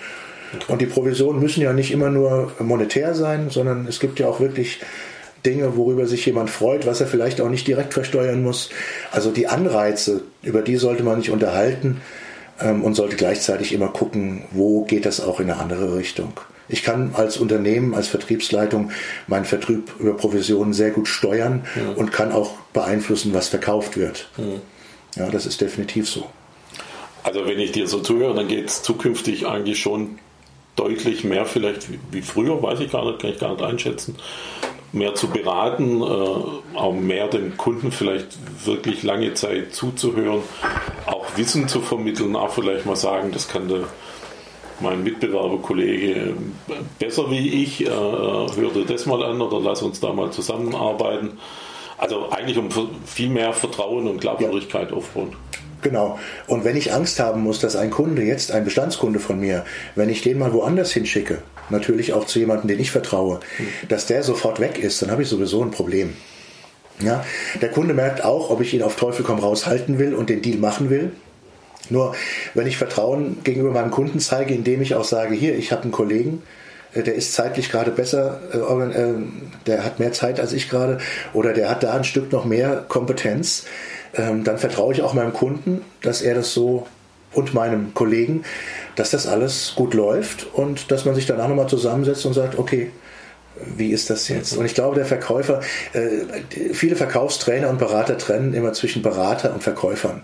[0.67, 4.39] Und die Provisionen müssen ja nicht immer nur monetär sein, sondern es gibt ja auch
[4.39, 4.79] wirklich
[5.45, 8.69] Dinge, worüber sich jemand freut, was er vielleicht auch nicht direkt versteuern muss.
[9.11, 12.01] Also die Anreize, über die sollte man nicht unterhalten
[12.61, 16.33] und sollte gleichzeitig immer gucken, wo geht das auch in eine andere Richtung.
[16.67, 18.91] Ich kann als Unternehmen, als Vertriebsleitung
[19.27, 21.93] meinen Vertrieb über Provisionen sehr gut steuern ja.
[21.95, 24.29] und kann auch beeinflussen, was verkauft wird.
[24.37, 25.23] Ja.
[25.25, 26.27] ja, das ist definitiv so.
[27.23, 30.19] Also wenn ich dir so zuhöre, dann geht es zukünftig eigentlich schon
[30.75, 34.15] deutlich mehr vielleicht wie früher, weiß ich gar nicht, kann ich gar nicht einschätzen,
[34.93, 40.41] mehr zu beraten, äh, auch mehr dem Kunden vielleicht wirklich lange Zeit zuzuhören,
[41.09, 43.83] auch Wissen zu vermitteln, auch vielleicht mal sagen, das kann der,
[44.79, 46.33] mein Mitbewerber, Kollege
[46.97, 51.37] besser wie ich, äh, hör dir das mal an oder lass uns da mal zusammenarbeiten.
[51.97, 52.69] Also eigentlich um
[53.05, 54.97] viel mehr Vertrauen und Glaubwürdigkeit ja.
[54.97, 55.35] aufbauen.
[55.81, 56.19] Genau.
[56.47, 60.09] Und wenn ich Angst haben muss, dass ein Kunde jetzt, ein Bestandskunde von mir, wenn
[60.09, 63.39] ich den mal woanders hinschicke, natürlich auch zu jemandem, den ich vertraue,
[63.87, 66.15] dass der sofort weg ist, dann habe ich sowieso ein Problem.
[67.01, 67.23] Ja,
[67.61, 70.41] der Kunde merkt auch, ob ich ihn auf Teufel komm raus halten will und den
[70.41, 71.11] Deal machen will.
[71.89, 72.13] Nur
[72.53, 75.91] wenn ich Vertrauen gegenüber meinem Kunden zeige, indem ich auch sage, hier, ich habe einen
[75.91, 76.43] Kollegen,
[76.93, 79.15] äh, der ist zeitlich gerade besser, äh, äh,
[79.65, 80.99] der hat mehr Zeit als ich gerade
[81.33, 83.65] oder der hat da ein Stück noch mehr Kompetenz,
[84.15, 86.85] ähm, dann vertraue ich auch meinem Kunden, dass er das so
[87.31, 88.43] und meinem Kollegen,
[88.95, 92.91] dass das alles gut läuft und dass man sich danach nochmal zusammensetzt und sagt, okay,
[93.65, 94.55] wie ist das jetzt?
[94.57, 95.61] Und ich glaube, der Verkäufer,
[95.93, 100.23] äh, viele Verkaufstrainer und Berater trennen immer zwischen Berater und Verkäufern.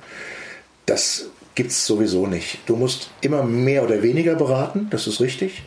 [0.85, 2.59] Das gibt es sowieso nicht.
[2.65, 5.63] Du musst immer mehr oder weniger beraten, das ist richtig.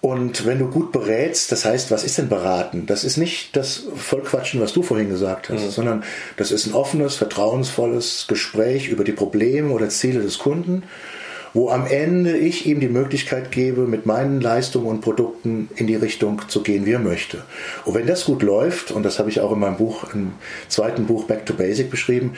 [0.00, 2.84] Und wenn du gut berätst, das heißt, was ist denn beraten?
[2.84, 5.70] Das ist nicht das Vollquatschen, was du vorhin gesagt hast, mhm.
[5.70, 6.04] sondern
[6.36, 10.82] das ist ein offenes, vertrauensvolles Gespräch über die Probleme oder Ziele des Kunden,
[11.54, 15.94] wo am Ende ich ihm die Möglichkeit gebe, mit meinen Leistungen und Produkten in die
[15.94, 17.44] Richtung zu gehen, wie er möchte.
[17.84, 20.32] Und wenn das gut läuft, und das habe ich auch in meinem Buch, im
[20.68, 22.34] zweiten Buch Back to Basic beschrieben,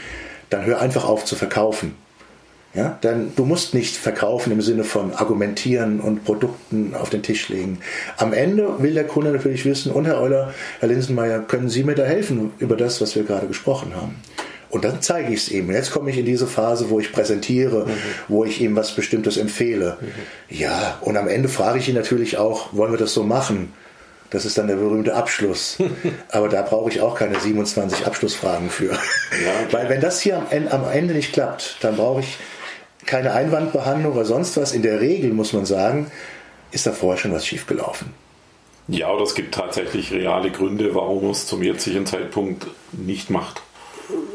[0.50, 1.96] dann hör einfach auf zu verkaufen.
[2.74, 7.48] Ja, denn du musst nicht verkaufen im Sinne von argumentieren und Produkten auf den Tisch
[7.48, 7.78] legen.
[8.18, 11.94] Am Ende will der Kunde natürlich wissen, und Herr Euler, Herr Linsenmeier, können Sie mir
[11.94, 14.16] da helfen über das, was wir gerade gesprochen haben?
[14.68, 15.70] Und dann zeige ich es ihm.
[15.70, 17.92] Jetzt komme ich in diese Phase, wo ich präsentiere, mhm.
[18.28, 19.98] wo ich ihm was Bestimmtes empfehle.
[20.00, 20.56] Mhm.
[20.56, 23.72] Ja, und am Ende frage ich ihn natürlich auch, wollen wir das so machen?
[24.30, 25.78] Das ist dann der berühmte Abschluss.
[26.30, 28.92] Aber da brauche ich auch keine 27 Abschlussfragen für.
[28.92, 28.98] Ja,
[29.70, 32.36] Weil wenn das hier am Ende nicht klappt, dann brauche ich
[33.06, 34.72] keine Einwandbehandlung oder sonst was.
[34.72, 36.10] In der Regel muss man sagen,
[36.72, 38.12] ist da vorher schon was schiefgelaufen.
[38.88, 43.62] Ja, oder es gibt tatsächlich reale Gründe, warum man es zum jetzigen Zeitpunkt nicht macht.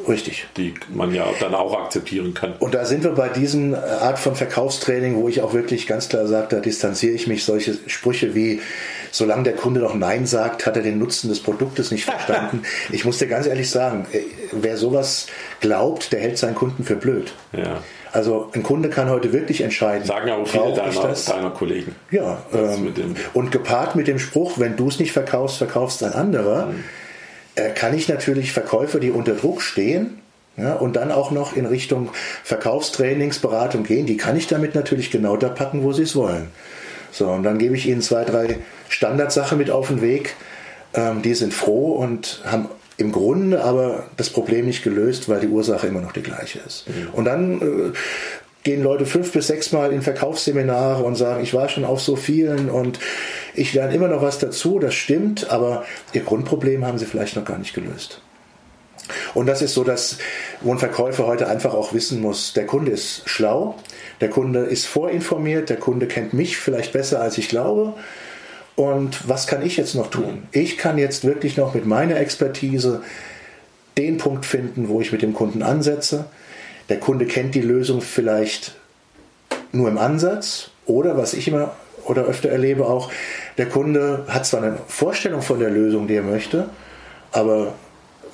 [0.07, 0.47] Richtig.
[0.57, 2.53] Die man ja dann auch akzeptieren kann.
[2.59, 6.27] Und da sind wir bei diesem Art von Verkaufstraining, wo ich auch wirklich ganz klar
[6.27, 7.45] sage, da distanziere ich mich.
[7.45, 8.61] Solche Sprüche wie,
[9.11, 12.63] solange der Kunde noch Nein sagt, hat er den Nutzen des Produktes nicht verstanden.
[12.91, 14.05] ich muss dir ganz ehrlich sagen,
[14.51, 15.27] wer sowas
[15.59, 17.33] glaubt, der hält seinen Kunden für blöd.
[17.53, 17.81] Ja.
[18.11, 20.05] Also ein Kunde kann heute wirklich entscheiden.
[20.05, 21.95] Sagen ja auch viele deiner, deiner, Kollegen.
[22.09, 22.93] Ja, ähm,
[23.33, 26.83] und gepaart mit dem Spruch, wenn du es nicht verkaufst, verkaufst ein anderer, mhm.
[27.61, 30.21] Äh, kann ich natürlich Verkäufer, die unter Druck stehen,
[30.57, 32.09] ja, und dann auch noch in Richtung
[32.43, 36.49] Verkaufstrainingsberatung gehen, die kann ich damit natürlich genau da packen, wo sie es wollen.
[37.11, 38.57] So, und dann gebe ich ihnen zwei, drei
[38.89, 40.35] Standardsachen mit auf den Weg.
[40.93, 45.47] Ähm, die sind froh und haben im Grunde aber das Problem nicht gelöst, weil die
[45.47, 46.87] Ursache immer noch die gleiche ist.
[46.87, 47.09] Mhm.
[47.13, 47.97] Und dann äh,
[48.63, 52.15] gehen Leute fünf bis sechs Mal in Verkaufsseminare und sagen, ich war schon auf so
[52.15, 52.99] vielen und
[53.53, 57.45] ich lerne immer noch was dazu, das stimmt, aber ihr Grundproblem haben sie vielleicht noch
[57.45, 58.21] gar nicht gelöst.
[59.33, 60.17] Und das ist so, dass
[60.61, 63.75] wo ein Verkäufer heute einfach auch wissen muss, der Kunde ist schlau,
[64.21, 67.93] der Kunde ist vorinformiert, der Kunde kennt mich vielleicht besser, als ich glaube
[68.75, 70.43] und was kann ich jetzt noch tun?
[70.51, 73.01] Ich kann jetzt wirklich noch mit meiner Expertise
[73.97, 76.25] den Punkt finden, wo ich mit dem Kunden ansetze.
[76.89, 78.75] Der Kunde kennt die Lösung vielleicht
[79.71, 81.75] nur im Ansatz oder was ich immer
[82.11, 83.09] oder öfter erlebe auch,
[83.57, 86.69] der Kunde hat zwar eine Vorstellung von der Lösung, die er möchte,
[87.31, 87.73] aber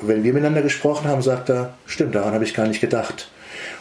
[0.01, 3.29] wenn wir miteinander gesprochen haben, sagt er, stimmt, daran habe ich gar nicht gedacht.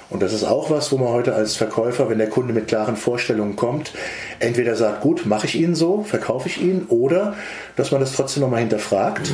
[0.08, 2.96] Und das ist auch was, wo man heute als Verkäufer, wenn der Kunde mit klaren
[2.96, 3.92] Vorstellungen kommt,
[4.38, 7.34] entweder sagt, gut, mache ich ihn so, verkaufe ich ihn, oder
[7.74, 9.32] dass man das trotzdem nochmal hinterfragt,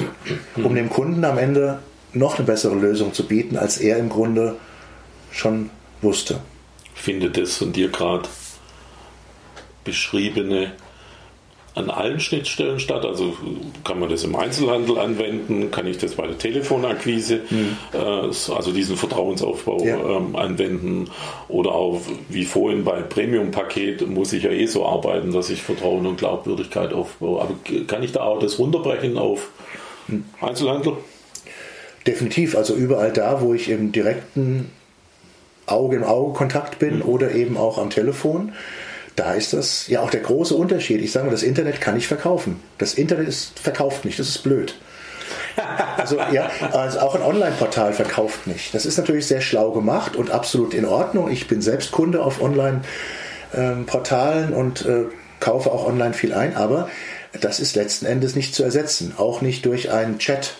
[0.57, 1.81] um dem Kunden am Ende
[2.15, 4.57] noch eine bessere Lösung zu bieten, als er im Grunde
[5.31, 5.71] schon
[6.01, 6.39] wusste.
[6.95, 8.29] Findet das von dir gerade
[9.85, 10.73] beschriebene
[11.75, 13.05] an allen Schnittstellen statt?
[13.05, 13.35] Also
[13.85, 15.71] kann man das im Einzelhandel anwenden?
[15.71, 17.77] Kann ich das bei der Telefonakquise, mhm.
[17.93, 19.97] äh, also diesen Vertrauensaufbau ja.
[19.97, 21.11] ähm, anwenden?
[21.49, 26.07] Oder auch wie vorhin bei Premium-Paket muss ich ja eh so arbeiten, dass ich Vertrauen
[26.07, 27.41] und Glaubwürdigkeit aufbaue.
[27.41, 27.55] Aber
[27.87, 29.49] kann ich da auch das runterbrechen auf
[30.09, 30.25] mhm.
[30.41, 30.95] Einzelhandel?
[32.07, 34.71] Definitiv, also überall da, wo ich im direkten
[35.67, 37.03] Auge in Auge Kontakt bin mhm.
[37.03, 38.53] oder eben auch am Telefon
[39.17, 41.03] da ist das ja auch der große Unterschied.
[41.03, 42.61] Ich sage mal, das Internet kann ich verkaufen.
[42.79, 44.75] Das Internet ist, verkauft nicht, das ist blöd.
[45.97, 48.75] Also ja, also auch ein Online-Portal verkauft nicht.
[48.75, 51.31] Das ist natürlich sehr schlau gemacht und absolut in Ordnung.
[51.31, 55.05] Ich bin selbst Kunde auf Online-Portalen ähm, und äh,
[55.41, 56.89] kaufe auch online viel ein, aber
[57.41, 59.15] das ist letzten Endes nicht zu ersetzen.
[59.17, 60.55] Auch nicht durch einen Chat.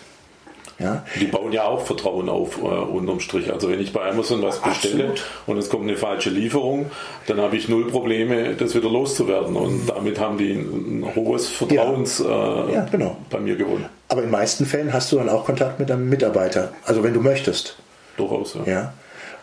[0.79, 1.05] Ja?
[1.19, 3.51] Die bauen ja auch Vertrauen auf, äh, unterm Strich.
[3.51, 5.23] Also wenn ich bei Amazon was bestelle Absolut.
[5.47, 6.87] und es kommt eine falsche Lieferung,
[7.27, 9.55] dann habe ich null Probleme, das wieder loszuwerden.
[9.55, 12.67] Und damit haben die ein, hohes Vertrauens ja.
[12.67, 13.17] Äh, ja, genau.
[13.29, 13.85] bei mir gewonnen.
[14.09, 16.73] Aber in den meisten Fällen hast du dann auch Kontakt mit einem Mitarbeiter.
[16.85, 17.77] Also wenn du möchtest.
[18.17, 18.71] Durchaus, ja.
[18.71, 18.93] ja.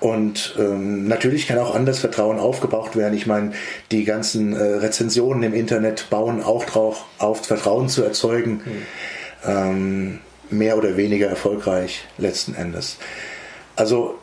[0.01, 3.15] Und ähm, natürlich kann auch anders Vertrauen aufgebaut werden.
[3.15, 3.53] Ich meine,
[3.93, 8.63] die ganzen äh, Rezensionen im Internet bauen auch drauf auf, Vertrauen zu erzeugen.
[8.65, 8.87] Mhm.
[9.47, 10.19] Ähm,
[10.51, 12.99] mehr oder weniger erfolgreich letzten Endes.
[13.77, 14.19] Also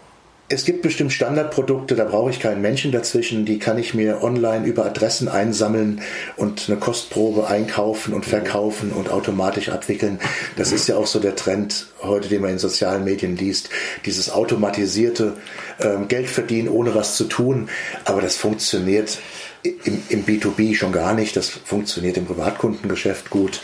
[0.49, 4.65] es gibt bestimmt Standardprodukte, da brauche ich keinen Menschen dazwischen, die kann ich mir online
[4.65, 6.01] über Adressen einsammeln
[6.37, 10.19] und eine Kostprobe einkaufen und verkaufen und automatisch abwickeln.
[10.55, 13.69] Das ist ja auch so der Trend heute, den man in sozialen Medien liest,
[14.05, 15.33] dieses automatisierte
[15.81, 17.67] ähm, Geld verdienen, ohne was zu tun.
[18.05, 19.19] Aber das funktioniert
[19.63, 23.61] im, im B2B schon gar nicht, das funktioniert im Privatkundengeschäft gut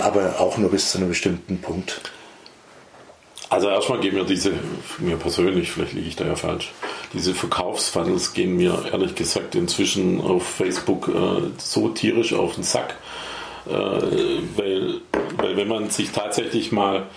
[0.00, 2.00] aber auch nur bis zu einem bestimmten Punkt.
[3.50, 4.52] Also erstmal gehen mir diese,
[4.98, 6.70] mir persönlich, vielleicht liege ich da ja falsch,
[7.12, 12.94] diese Verkaufsfunnels gehen mir ehrlich gesagt inzwischen auf Facebook äh, so tierisch auf den Sack,
[13.68, 15.00] äh, weil,
[15.36, 17.08] weil wenn man sich tatsächlich mal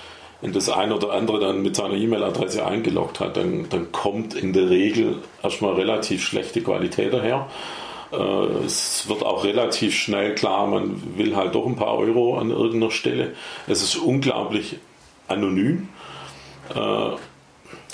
[0.41, 4.53] in das eine oder andere dann mit seiner E-Mail-Adresse eingeloggt hat, dann, dann kommt in
[4.53, 7.47] der Regel erstmal relativ schlechte Qualität daher.
[8.13, 12.51] Äh, es wird auch relativ schnell klar, man will halt doch ein paar Euro an
[12.51, 13.33] irgendeiner Stelle.
[13.67, 14.77] Es ist unglaublich
[15.27, 15.89] anonym.
[16.73, 16.79] Äh,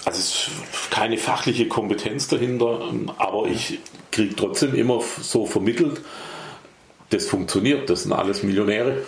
[0.05, 2.81] also es ist keine fachliche Kompetenz dahinter,
[3.17, 3.79] aber ich
[4.11, 6.01] kriege trotzdem immer so vermittelt,
[7.09, 9.03] das funktioniert, das sind alles Millionäre.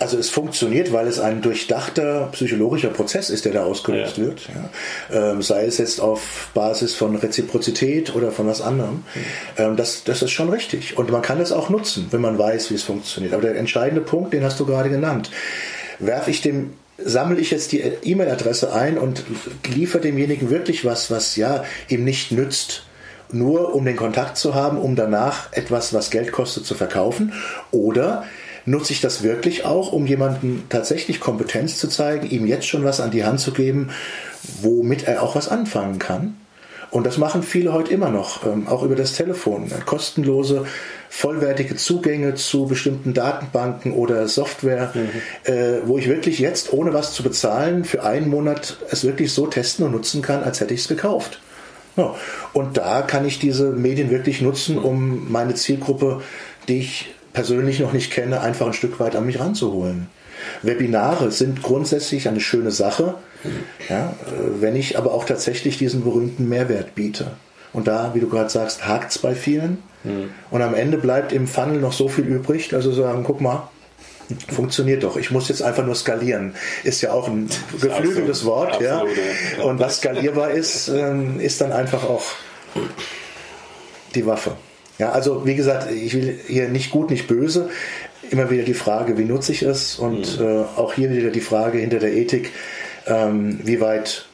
[0.00, 4.24] Also es funktioniert, weil es ein durchdachter psychologischer Prozess ist, der da ausgelöst ja.
[4.24, 4.48] wird.
[5.12, 5.32] Ja.
[5.32, 9.04] Ähm, sei es jetzt auf Basis von Reziprozität oder von was anderem.
[9.14, 9.20] Mhm.
[9.58, 10.96] Ähm, das, das ist schon richtig.
[10.96, 13.34] Und man kann es auch nutzen, wenn man weiß, wie es funktioniert.
[13.34, 15.30] Aber der entscheidende Punkt, den hast du gerade genannt.
[15.98, 16.72] Werfe ich dem
[17.04, 19.24] sammle ich jetzt die E-Mail-Adresse ein und
[19.74, 22.84] liefere demjenigen wirklich was, was ja ihm nicht nützt,
[23.32, 27.32] nur um den Kontakt zu haben, um danach etwas, was Geld kostet, zu verkaufen?
[27.70, 28.24] Oder
[28.70, 33.00] nutze ich das wirklich auch, um jemandem tatsächlich Kompetenz zu zeigen, ihm jetzt schon was
[33.00, 33.90] an die Hand zu geben,
[34.62, 36.36] womit er auch was anfangen kann.
[36.90, 39.70] Und das machen viele heute immer noch, ähm, auch über das Telefon.
[39.86, 40.66] Kostenlose,
[41.08, 45.52] vollwertige Zugänge zu bestimmten Datenbanken oder Software, mhm.
[45.52, 49.46] äh, wo ich wirklich jetzt, ohne was zu bezahlen, für einen Monat es wirklich so
[49.46, 51.40] testen und nutzen kann, als hätte ich es gekauft.
[51.96, 52.14] Ja.
[52.52, 56.22] Und da kann ich diese Medien wirklich nutzen, um meine Zielgruppe,
[56.66, 60.08] die ich persönlich noch nicht kenne, einfach ein Stück weit an mich ranzuholen.
[60.62, 63.14] Webinare sind grundsätzlich eine schöne Sache,
[63.88, 64.14] ja,
[64.58, 67.32] wenn ich aber auch tatsächlich diesen berühmten Mehrwert biete.
[67.72, 69.78] Und da, wie du gerade sagst, hakt es bei vielen.
[70.02, 70.30] Mhm.
[70.50, 73.68] Und am Ende bleibt im Funnel noch so viel übrig, also sagen, guck mal,
[74.52, 75.16] funktioniert doch.
[75.16, 76.54] Ich muss jetzt einfach nur skalieren.
[76.84, 77.48] Ist ja auch ein
[77.80, 78.74] geflügeltes Wort.
[78.74, 79.08] Absolut,
[79.58, 79.64] ja.
[79.64, 82.24] Und was skalierbar ist, ähm, ist dann einfach auch
[84.14, 84.56] die Waffe.
[85.00, 87.70] Ja, also wie gesagt, ich will hier nicht gut, nicht böse.
[88.30, 89.98] Immer wieder die Frage, wie nutze ich es?
[89.98, 90.46] Und mhm.
[90.46, 92.50] äh, auch hier wieder die Frage hinter der Ethik,
[93.06, 94.26] ähm, wie weit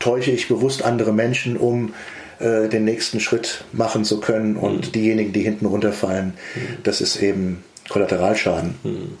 [0.00, 1.94] täusche ich bewusst andere Menschen, um
[2.40, 4.92] äh, den nächsten Schritt machen zu können und mhm.
[4.92, 6.78] diejenigen, die hinten runterfallen, mhm.
[6.82, 8.74] das ist eben Kollateralschaden.
[8.82, 9.18] Mhm.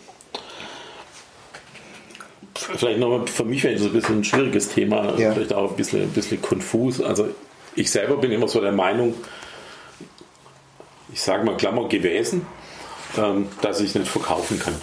[2.56, 5.32] Vielleicht nochmal für mich wäre das ein bisschen ein schwieriges Thema, ja.
[5.32, 7.00] vielleicht auch ein bisschen, ein bisschen konfus.
[7.00, 7.28] Also
[7.76, 9.14] ich selber bin immer so der Meinung,
[11.12, 12.46] ich sage mal Klammer gewesen,
[13.16, 14.74] ähm, dass ich nicht verkaufen kann.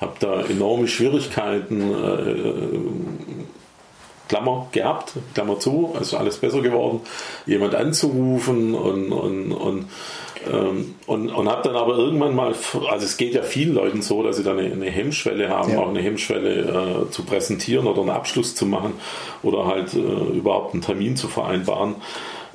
[0.00, 3.48] Habe da enorme Schwierigkeiten, äh,
[4.28, 7.00] Klammer gehabt, Klammer zu, also alles besser geworden,
[7.44, 9.88] jemand anzurufen und, und, und
[10.50, 12.54] ähm, und, und habe dann aber irgendwann mal,
[12.90, 15.78] also es geht ja vielen Leuten so, dass sie dann eine, eine Hemmschwelle haben, ja.
[15.78, 18.94] auch eine Hemmschwelle äh, zu präsentieren oder einen Abschluss zu machen
[19.42, 21.96] oder halt äh, überhaupt einen Termin zu vereinbaren.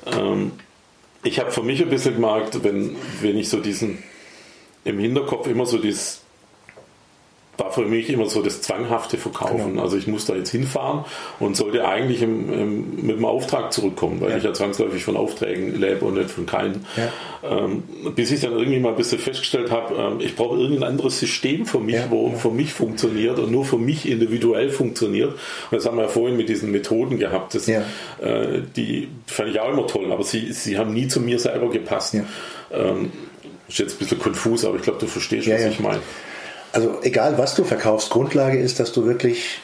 [0.06, 0.52] Ähm,
[1.22, 4.02] ich habe für mich ein bisschen gemerkt, wenn, wenn ich so diesen
[4.84, 6.22] im Hinterkopf immer so dieses
[7.58, 9.72] war für mich immer so das zwanghafte Verkaufen.
[9.72, 9.82] Genau.
[9.82, 11.04] Also ich muss da jetzt hinfahren
[11.40, 14.36] und sollte eigentlich im, im, mit dem Auftrag zurückkommen, weil ja.
[14.36, 16.86] ich ja zwangsläufig von Aufträgen lebe und nicht von keinen.
[16.96, 17.12] Ja.
[17.42, 17.82] Ähm,
[18.14, 21.66] bis ich dann irgendwie mal ein bisschen festgestellt habe, ähm, ich brauche irgendein anderes System
[21.66, 22.06] für mich, ja.
[22.10, 25.32] wo für mich funktioniert und nur für mich individuell funktioniert.
[25.32, 25.38] Und
[25.72, 27.56] das haben wir ja vorhin mit diesen Methoden gehabt.
[27.56, 27.80] Das, äh,
[28.76, 32.14] die fand ich auch immer toll, aber sie, sie haben nie zu mir selber gepasst.
[32.72, 33.10] Ähm,
[33.68, 36.00] ist jetzt ein bisschen konfus, aber ich glaube, du verstehst, was ich meine
[36.72, 39.60] also egal was du verkaufst, Grundlage ist, dass du wirklich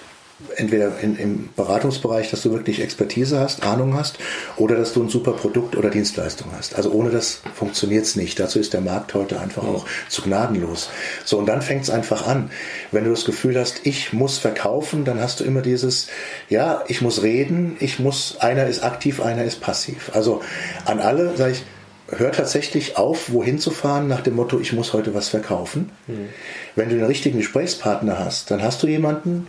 [0.56, 4.18] entweder in, im Beratungsbereich, dass du wirklich Expertise hast, Ahnung hast,
[4.56, 6.74] oder dass du ein super Produkt oder Dienstleistung hast.
[6.74, 8.38] Also ohne das funktioniert es nicht.
[8.40, 10.90] Dazu ist der Markt heute einfach auch zu gnadenlos.
[11.24, 12.50] So, und dann fängt es einfach an.
[12.90, 16.08] Wenn du das Gefühl hast, ich muss verkaufen, dann hast du immer dieses,
[16.48, 20.10] ja, ich muss reden, ich muss, einer ist aktiv, einer ist passiv.
[20.14, 20.42] Also
[20.84, 21.64] an alle sage ich,
[22.08, 25.90] hör tatsächlich auf, wohin zu fahren nach dem Motto, ich muss heute was verkaufen.
[26.06, 26.28] Mhm.
[26.76, 29.48] Wenn du den richtigen Gesprächspartner hast, dann hast du jemanden,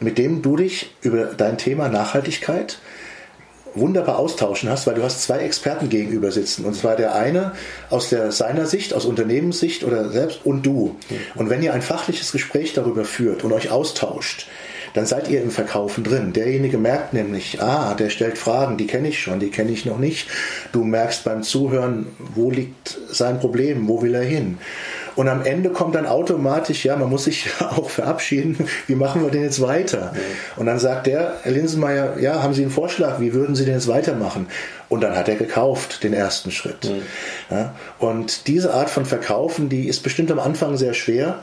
[0.00, 2.78] mit dem du dich über dein Thema Nachhaltigkeit
[3.74, 6.64] wunderbar austauschen hast, weil du hast zwei Experten gegenüber sitzen.
[6.64, 7.52] Und zwar der eine
[7.88, 10.96] aus der, seiner Sicht, aus Unternehmenssicht oder selbst und du.
[11.08, 11.16] Mhm.
[11.40, 14.46] Und wenn ihr ein fachliches Gespräch darüber führt und euch austauscht,
[14.94, 16.32] dann seid ihr im Verkaufen drin.
[16.32, 19.98] Derjenige merkt nämlich, ah, der stellt Fragen, die kenne ich schon, die kenne ich noch
[19.98, 20.28] nicht.
[20.72, 24.58] Du merkst beim Zuhören, wo liegt sein Problem, wo will er hin.
[25.14, 29.30] Und am Ende kommt dann automatisch, ja, man muss sich auch verabschieden, wie machen wir
[29.30, 30.14] denn jetzt weiter?
[30.56, 33.74] Und dann sagt der, Herr Linsenmeier, ja, haben Sie einen Vorschlag, wie würden Sie denn
[33.74, 34.46] jetzt weitermachen?
[34.88, 36.90] Und dann hat er gekauft, den ersten Schritt.
[37.50, 41.40] Ja, und diese Art von Verkaufen, die ist bestimmt am Anfang sehr schwer,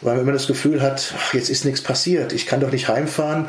[0.00, 2.88] weil man immer das Gefühl hat, ach, jetzt ist nichts passiert, ich kann doch nicht
[2.88, 3.48] heimfahren.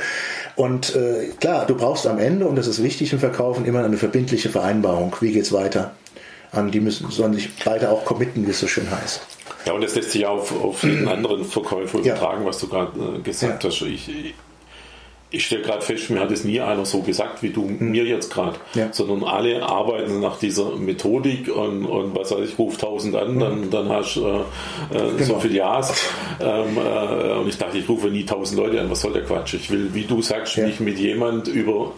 [0.55, 3.97] Und äh, klar, du brauchst am Ende, und das ist wichtig im Verkaufen, immer eine
[3.97, 5.15] verbindliche Vereinbarung.
[5.21, 5.91] Wie geht's weiter?
[6.51, 9.21] An die müssen, sollen sich beide auch committen, wie es so schön heißt.
[9.65, 12.47] Ja, und das lässt sich auch auf, auf jeden anderen Verkäufer übertragen, ja.
[12.47, 13.69] was du gerade äh, gesagt ja.
[13.69, 13.81] hast.
[13.83, 14.09] Ich,
[15.31, 17.91] ich stelle gerade fest, mir hat es nie einer so gesagt wie du mhm.
[17.91, 18.91] mir jetzt gerade, ja.
[18.91, 23.39] sondern alle arbeiten nach dieser Methodik und, und was weiß ich, ruf 1000 an, mhm.
[23.39, 24.41] dann, dann hast du äh, äh,
[24.91, 25.23] genau.
[25.23, 25.93] so viel Ja's.
[26.39, 29.53] Ähm, äh, und ich dachte, ich rufe nie 1000 Leute an, was soll der Quatsch?
[29.53, 30.65] Ich will, wie du sagst, ja.
[30.65, 31.91] mich mit jemand über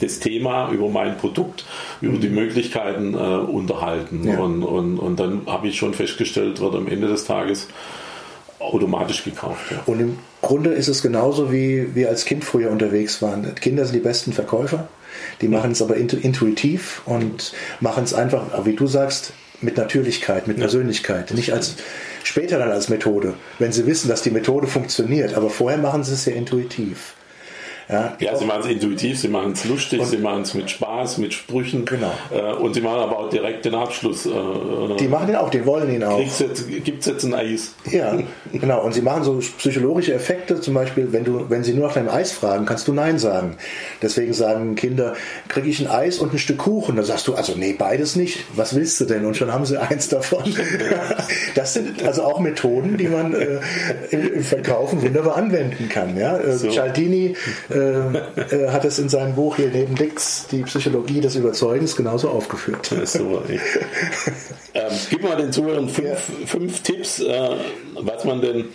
[0.00, 1.64] das Thema, über mein Produkt,
[2.00, 2.20] über mhm.
[2.20, 4.26] die Möglichkeiten äh, unterhalten.
[4.26, 4.38] Ja.
[4.38, 7.68] Und, und, und dann habe ich schon festgestellt, wird am Ende des Tages
[8.62, 9.70] automatisch gekauft.
[9.70, 9.82] Ja.
[9.86, 13.54] Und im Grunde ist es genauso, wie wir als Kind früher unterwegs waren.
[13.56, 14.88] Kinder sind die besten Verkäufer.
[15.40, 20.58] Die machen es aber intuitiv und machen es einfach, wie du sagst, mit Natürlichkeit, mit
[20.58, 21.32] Persönlichkeit.
[21.32, 21.76] Nicht als
[22.24, 25.34] später dann als Methode, wenn sie wissen, dass die Methode funktioniert.
[25.34, 27.14] Aber vorher machen sie es ja intuitiv.
[27.88, 30.70] Ja, ja sie machen es intuitiv, sie machen es lustig, und sie machen es mit
[30.70, 31.84] Spaß, mit Sprüchen.
[31.84, 32.12] Genau.
[32.30, 34.26] Äh, und sie machen aber auch direkt den Abschluss.
[34.26, 34.30] Äh,
[34.98, 36.18] die machen den auch, den wollen ihn auch.
[36.18, 37.74] Gibt es jetzt ein Eis?
[37.90, 38.18] Ja,
[38.52, 38.82] genau.
[38.82, 42.08] Und sie machen so psychologische Effekte, zum Beispiel, wenn, du, wenn sie nur nach deinem
[42.08, 43.56] Eis fragen, kannst du Nein sagen.
[44.00, 45.14] Deswegen sagen Kinder,
[45.48, 46.96] kriege ich ein Eis und ein Stück Kuchen?
[46.96, 48.44] Dann sagst du, also nee, beides nicht.
[48.54, 49.24] Was willst du denn?
[49.24, 50.44] Und schon haben sie eins davon.
[51.54, 53.60] das sind also auch Methoden, die man äh,
[54.10, 56.16] im, im, Verkaufen wunderbar anwenden kann.
[56.16, 56.38] Ja?
[56.38, 56.68] Äh, so.
[56.70, 57.36] Cialdini
[57.74, 62.30] äh, äh, hat es in seinem Buch hier neben Dix, die Psychologie des Überzeugens, genauso
[62.30, 62.86] aufgeführt.
[63.04, 63.42] super.
[64.74, 66.46] ähm, gib mal den Zuhörern fünf, ja.
[66.46, 67.50] fünf Tipps, äh,
[67.94, 68.66] was man denn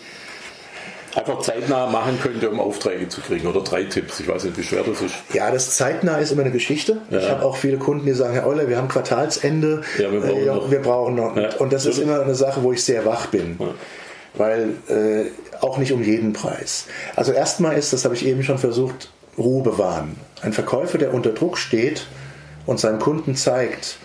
[1.18, 3.48] einfach zeitnah machen könnte, um Aufträge zu kriegen?
[3.48, 4.20] Oder drei Tipps.
[4.20, 5.16] Ich weiß nicht, wie schwer das ist.
[5.34, 7.02] Ja, das zeitnah ist immer eine Geschichte.
[7.10, 7.20] Ja.
[7.20, 9.82] Ich habe auch viele Kunden, die sagen, Herr Euler, wir haben Quartalsende.
[9.98, 10.72] Ja, wir brauchen äh, noch.
[10.72, 11.36] Wir brauchen noch.
[11.36, 11.50] Ja.
[11.58, 13.58] Und das ist immer eine Sache, wo ich sehr wach bin.
[14.36, 15.26] Weil äh,
[15.62, 16.86] auch nicht um jeden Preis.
[17.16, 20.18] Also erstmal ist, das habe ich eben schon versucht, Ruhe bewahren.
[20.42, 22.08] Ein Verkäufer, der unter Druck steht
[22.66, 23.98] und seinem Kunden zeigt,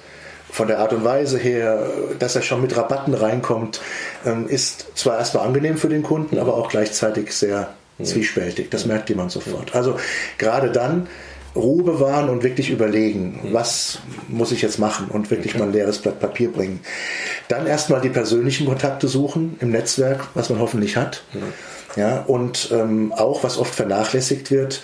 [0.50, 3.80] von der Art und Weise her, dass er schon mit Rabatten reinkommt,
[4.26, 8.70] ähm, ist zwar erstmal angenehm für den Kunden, aber auch gleichzeitig sehr zwiespältig.
[8.70, 9.74] Das merkt jemand sofort.
[9.74, 9.98] Also
[10.36, 11.08] gerade dann
[11.54, 13.98] Ruhe bewahren und wirklich überlegen, was
[14.28, 16.80] muss ich jetzt machen und wirklich mal ein leeres Blatt Papier bringen.
[17.48, 21.24] Dann erstmal die persönlichen Kontakte suchen im Netzwerk, was man hoffentlich hat.
[21.96, 24.82] Ja, und ähm, auch, was oft vernachlässigt wird,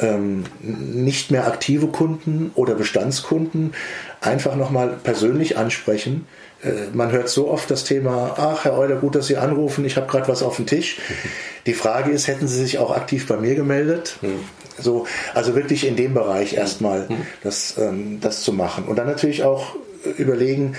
[0.00, 3.74] ähm, nicht mehr aktive Kunden oder Bestandskunden
[4.20, 6.26] einfach nochmal persönlich ansprechen.
[6.62, 9.96] Äh, man hört so oft das Thema, ach Herr Euler, gut, dass Sie anrufen, ich
[9.96, 10.98] habe gerade was auf dem Tisch.
[11.66, 14.16] Die Frage ist, hätten Sie sich auch aktiv bei mir gemeldet?
[14.20, 14.40] Hm.
[14.80, 17.16] So, also wirklich in dem Bereich erstmal hm.
[17.42, 18.84] das, ähm, das zu machen.
[18.84, 19.74] Und dann natürlich auch
[20.16, 20.76] überlegen,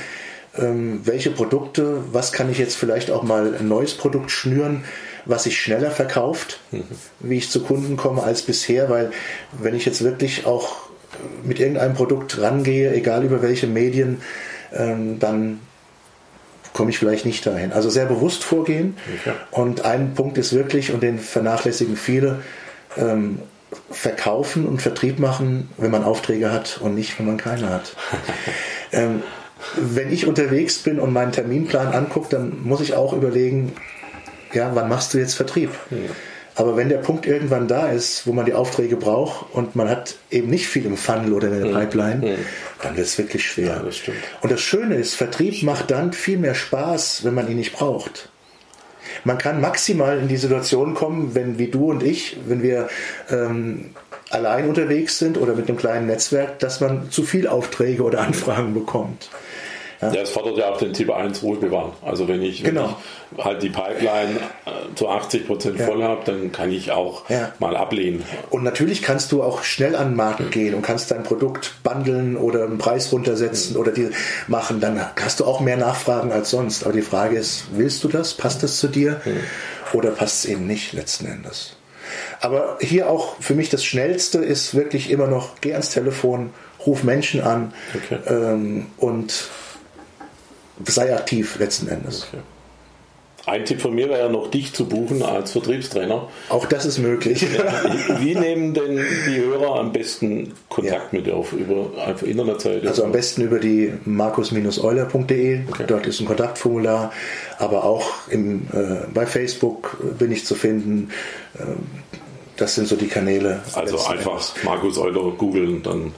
[0.57, 4.83] ähm, welche Produkte, was kann ich jetzt vielleicht auch mal ein neues Produkt schnüren,
[5.25, 6.83] was sich schneller verkauft, mhm.
[7.19, 9.11] wie ich zu Kunden komme als bisher, weil
[9.51, 10.89] wenn ich jetzt wirklich auch
[11.43, 14.21] mit irgendeinem Produkt rangehe, egal über welche Medien,
[14.73, 15.59] ähm, dann
[16.73, 17.71] komme ich vielleicht nicht dahin.
[17.73, 18.95] Also sehr bewusst vorgehen.
[19.21, 19.35] Okay.
[19.51, 22.41] Und ein Punkt ist wirklich, und den vernachlässigen viele,
[22.97, 23.39] ähm,
[23.91, 27.95] verkaufen und Vertrieb machen, wenn man Aufträge hat und nicht, wenn man keine hat.
[28.91, 29.24] ähm,
[29.76, 33.74] wenn ich unterwegs bin und meinen Terminplan angucke, dann muss ich auch überlegen,
[34.53, 35.72] ja, wann machst du jetzt Vertrieb?
[35.89, 35.97] Ja.
[36.55, 40.15] Aber wenn der Punkt irgendwann da ist, wo man die Aufträge braucht und man hat
[40.30, 42.36] eben nicht viel im Funnel oder in der Pipeline, ja.
[42.84, 43.67] dann wird es wirklich schwer.
[43.67, 44.01] Ja, das
[44.41, 48.30] und das Schöne ist, Vertrieb macht dann viel mehr Spaß, wenn man ihn nicht braucht.
[49.24, 52.88] Man kann maximal in die Situation kommen, wenn wie du und ich, wenn wir
[53.30, 53.91] ähm,
[54.30, 58.74] allein unterwegs sind oder mit einem kleinen Netzwerk, dass man zu viel Aufträge oder Anfragen
[58.74, 59.30] bekommt.
[60.01, 60.13] Ja.
[60.13, 61.91] ja, es fordert ja auch den Typ 1 Ruhe bewahren.
[62.05, 62.95] Also wenn ich, genau.
[63.31, 65.85] wenn ich halt die Pipeline äh, zu 80 Prozent ja.
[65.85, 67.51] voll habe, dann kann ich auch ja.
[67.59, 68.23] mal ablehnen.
[68.49, 70.51] Und natürlich kannst du auch schnell an den Markt mhm.
[70.51, 73.79] gehen und kannst dein Produkt bundeln oder einen Preis runtersetzen mhm.
[73.81, 74.09] oder die
[74.47, 74.79] machen.
[74.79, 76.85] Dann hast du auch mehr Nachfragen als sonst.
[76.85, 78.33] Aber die Frage ist, willst du das?
[78.33, 79.19] Passt das zu dir?
[79.25, 79.39] Mhm.
[79.91, 81.75] Oder passt es eben nicht letzten Endes?
[82.39, 86.51] Aber hier auch für mich das Schnellste ist wirklich immer noch, geh ans Telefon,
[86.85, 88.19] ruf Menschen an okay.
[88.27, 89.49] ähm, und
[90.86, 92.27] sei aktiv letzten Endes.
[92.32, 92.41] Okay.
[93.45, 96.27] Ein Tipp von mir wäre ja noch, dich zu buchen als Vertriebstrainer.
[96.49, 97.47] Auch das ist möglich.
[98.19, 101.17] Wie nehmen denn die Hörer am besten Kontakt ja.
[101.17, 101.53] mit dir auf?
[101.53, 102.88] Über einfach Internetseite?
[102.88, 105.61] Also am besten über die markus-euler.de.
[105.67, 105.84] Okay.
[105.88, 107.11] Dort ist ein Kontaktformular.
[107.57, 111.09] Aber auch im, äh, bei Facebook bin ich zu finden.
[111.57, 111.63] Äh,
[112.57, 113.61] das sind so die Kanäle.
[113.73, 116.13] Also einfach Markus Euler googeln, dann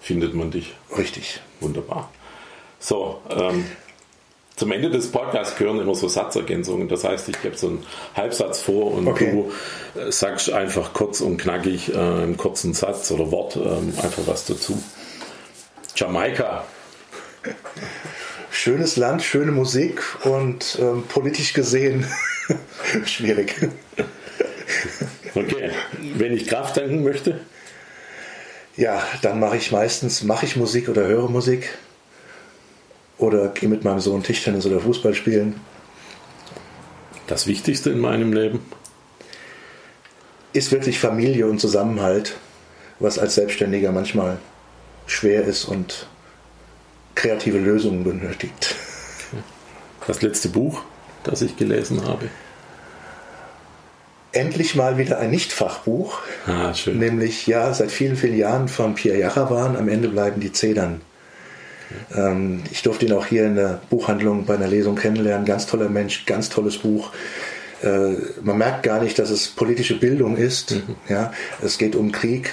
[0.00, 0.74] findet man dich.
[0.96, 1.40] Richtig.
[1.60, 2.10] Wunderbar.
[2.78, 3.64] So, ähm,
[4.62, 6.86] zum Ende des Podcasts gehören immer so Satzergänzungen.
[6.86, 7.84] Das heißt, ich gebe so einen
[8.14, 9.32] Halbsatz vor und okay.
[9.32, 14.22] du äh, sagst einfach kurz und knackig äh, einen kurzen Satz oder Wort ähm, einfach
[14.26, 14.80] was dazu.
[15.96, 16.64] Jamaika.
[18.52, 22.06] Schönes Land, schöne Musik und ähm, politisch gesehen
[23.04, 23.68] schwierig.
[25.34, 25.70] Okay,
[26.18, 27.40] wenn ich Kraft tanken möchte?
[28.76, 31.76] Ja, dann mache ich meistens mache ich Musik oder höre Musik
[33.22, 35.60] oder gehe mit meinem Sohn Tischtennis oder Fußball spielen.
[37.26, 38.60] Das Wichtigste in meinem Leben?
[40.52, 42.36] Ist wirklich Familie und Zusammenhalt,
[42.98, 44.38] was als Selbstständiger manchmal
[45.06, 46.06] schwer ist und
[47.14, 48.74] kreative Lösungen benötigt.
[50.06, 50.82] Das letzte Buch,
[51.24, 52.28] das ich gelesen habe.
[54.32, 56.18] Endlich mal wieder ein Nichtfachbuch.
[56.46, 56.98] Ah, schön.
[56.98, 59.76] Nämlich, ja, seit vielen, vielen Jahren von Pierre Jarawan.
[59.76, 61.02] Am Ende bleiben die Zedern.
[62.14, 65.46] Ähm, ich durfte ihn auch hier in der Buchhandlung bei einer Lesung kennenlernen.
[65.46, 67.10] Ganz toller Mensch, ganz tolles Buch.
[67.82, 70.72] Äh, man merkt gar nicht, dass es politische Bildung ist.
[70.72, 70.96] Mhm.
[71.08, 71.32] Ja,
[71.62, 72.50] es geht um Krieg,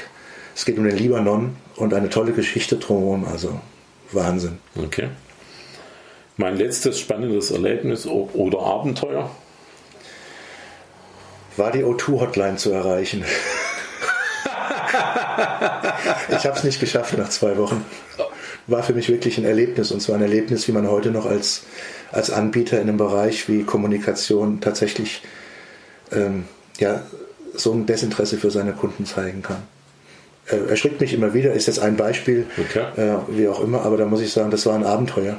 [0.55, 3.25] es geht um den Libanon und eine tolle Geschichte drumherum.
[3.25, 3.59] Also
[4.11, 4.57] Wahnsinn.
[4.75, 5.09] Okay.
[6.37, 9.29] Mein letztes spannendes Erlebnis oder Abenteuer?
[11.57, 13.25] War die O2-Hotline zu erreichen.
[16.29, 17.85] ich habe es nicht geschafft nach zwei Wochen
[18.69, 21.63] war für mich wirklich ein Erlebnis und zwar ein Erlebnis, wie man heute noch als,
[22.11, 25.21] als Anbieter in einem Bereich wie Kommunikation tatsächlich
[26.11, 26.45] ähm,
[26.79, 27.03] ja,
[27.53, 29.63] so ein Desinteresse für seine Kunden zeigen kann.
[30.45, 32.85] Er erschrickt mich immer wieder, ist jetzt ein Beispiel, okay.
[32.95, 35.37] äh, wie auch immer, aber da muss ich sagen, das war ein Abenteuer,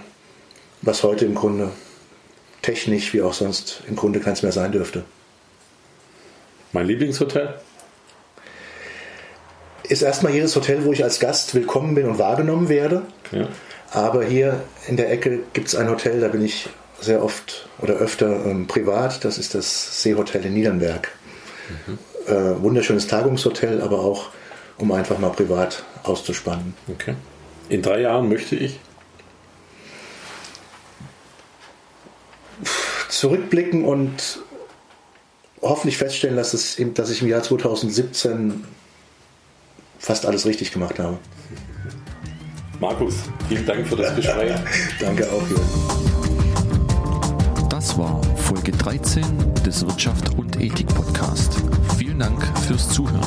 [0.82, 1.70] was heute im Grunde
[2.62, 5.04] technisch wie auch sonst im Grunde keins mehr sein dürfte.
[6.72, 7.54] Mein Lieblingshotel?
[9.91, 13.03] Ist erstmal jedes Hotel, wo ich als Gast willkommen bin und wahrgenommen werde.
[13.32, 13.49] Ja.
[13.91, 16.68] Aber hier in der Ecke gibt es ein Hotel, da bin ich
[17.01, 19.24] sehr oft oder öfter ähm, privat.
[19.24, 21.11] Das ist das Seehotel in Niedernberg.
[21.88, 21.99] Mhm.
[22.32, 24.28] Äh, wunderschönes Tagungshotel, aber auch
[24.78, 26.74] um einfach mal privat auszuspannen.
[26.86, 27.16] Okay.
[27.68, 28.78] In drei Jahren möchte ich
[33.09, 34.38] zurückblicken und
[35.61, 38.62] hoffentlich feststellen, dass, es, dass ich im Jahr 2017
[40.01, 41.18] fast alles richtig gemacht habe.
[42.80, 43.14] Markus,
[43.48, 44.53] vielen Dank für das Gespräch.
[45.01, 45.62] Danke auch, Jürgen.
[47.68, 49.22] Das war Folge 13
[49.64, 51.55] des Wirtschaft und Ethik Podcast.
[51.98, 53.20] Vielen Dank fürs Zuhören.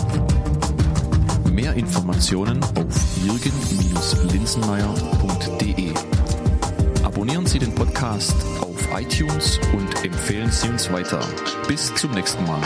[1.51, 2.85] Mehr Informationen auf
[3.23, 5.93] jürgen-linsenmeier.de.
[7.03, 11.19] Abonnieren Sie den Podcast auf iTunes und empfehlen Sie uns weiter.
[11.67, 12.61] Bis zum nächsten Mal.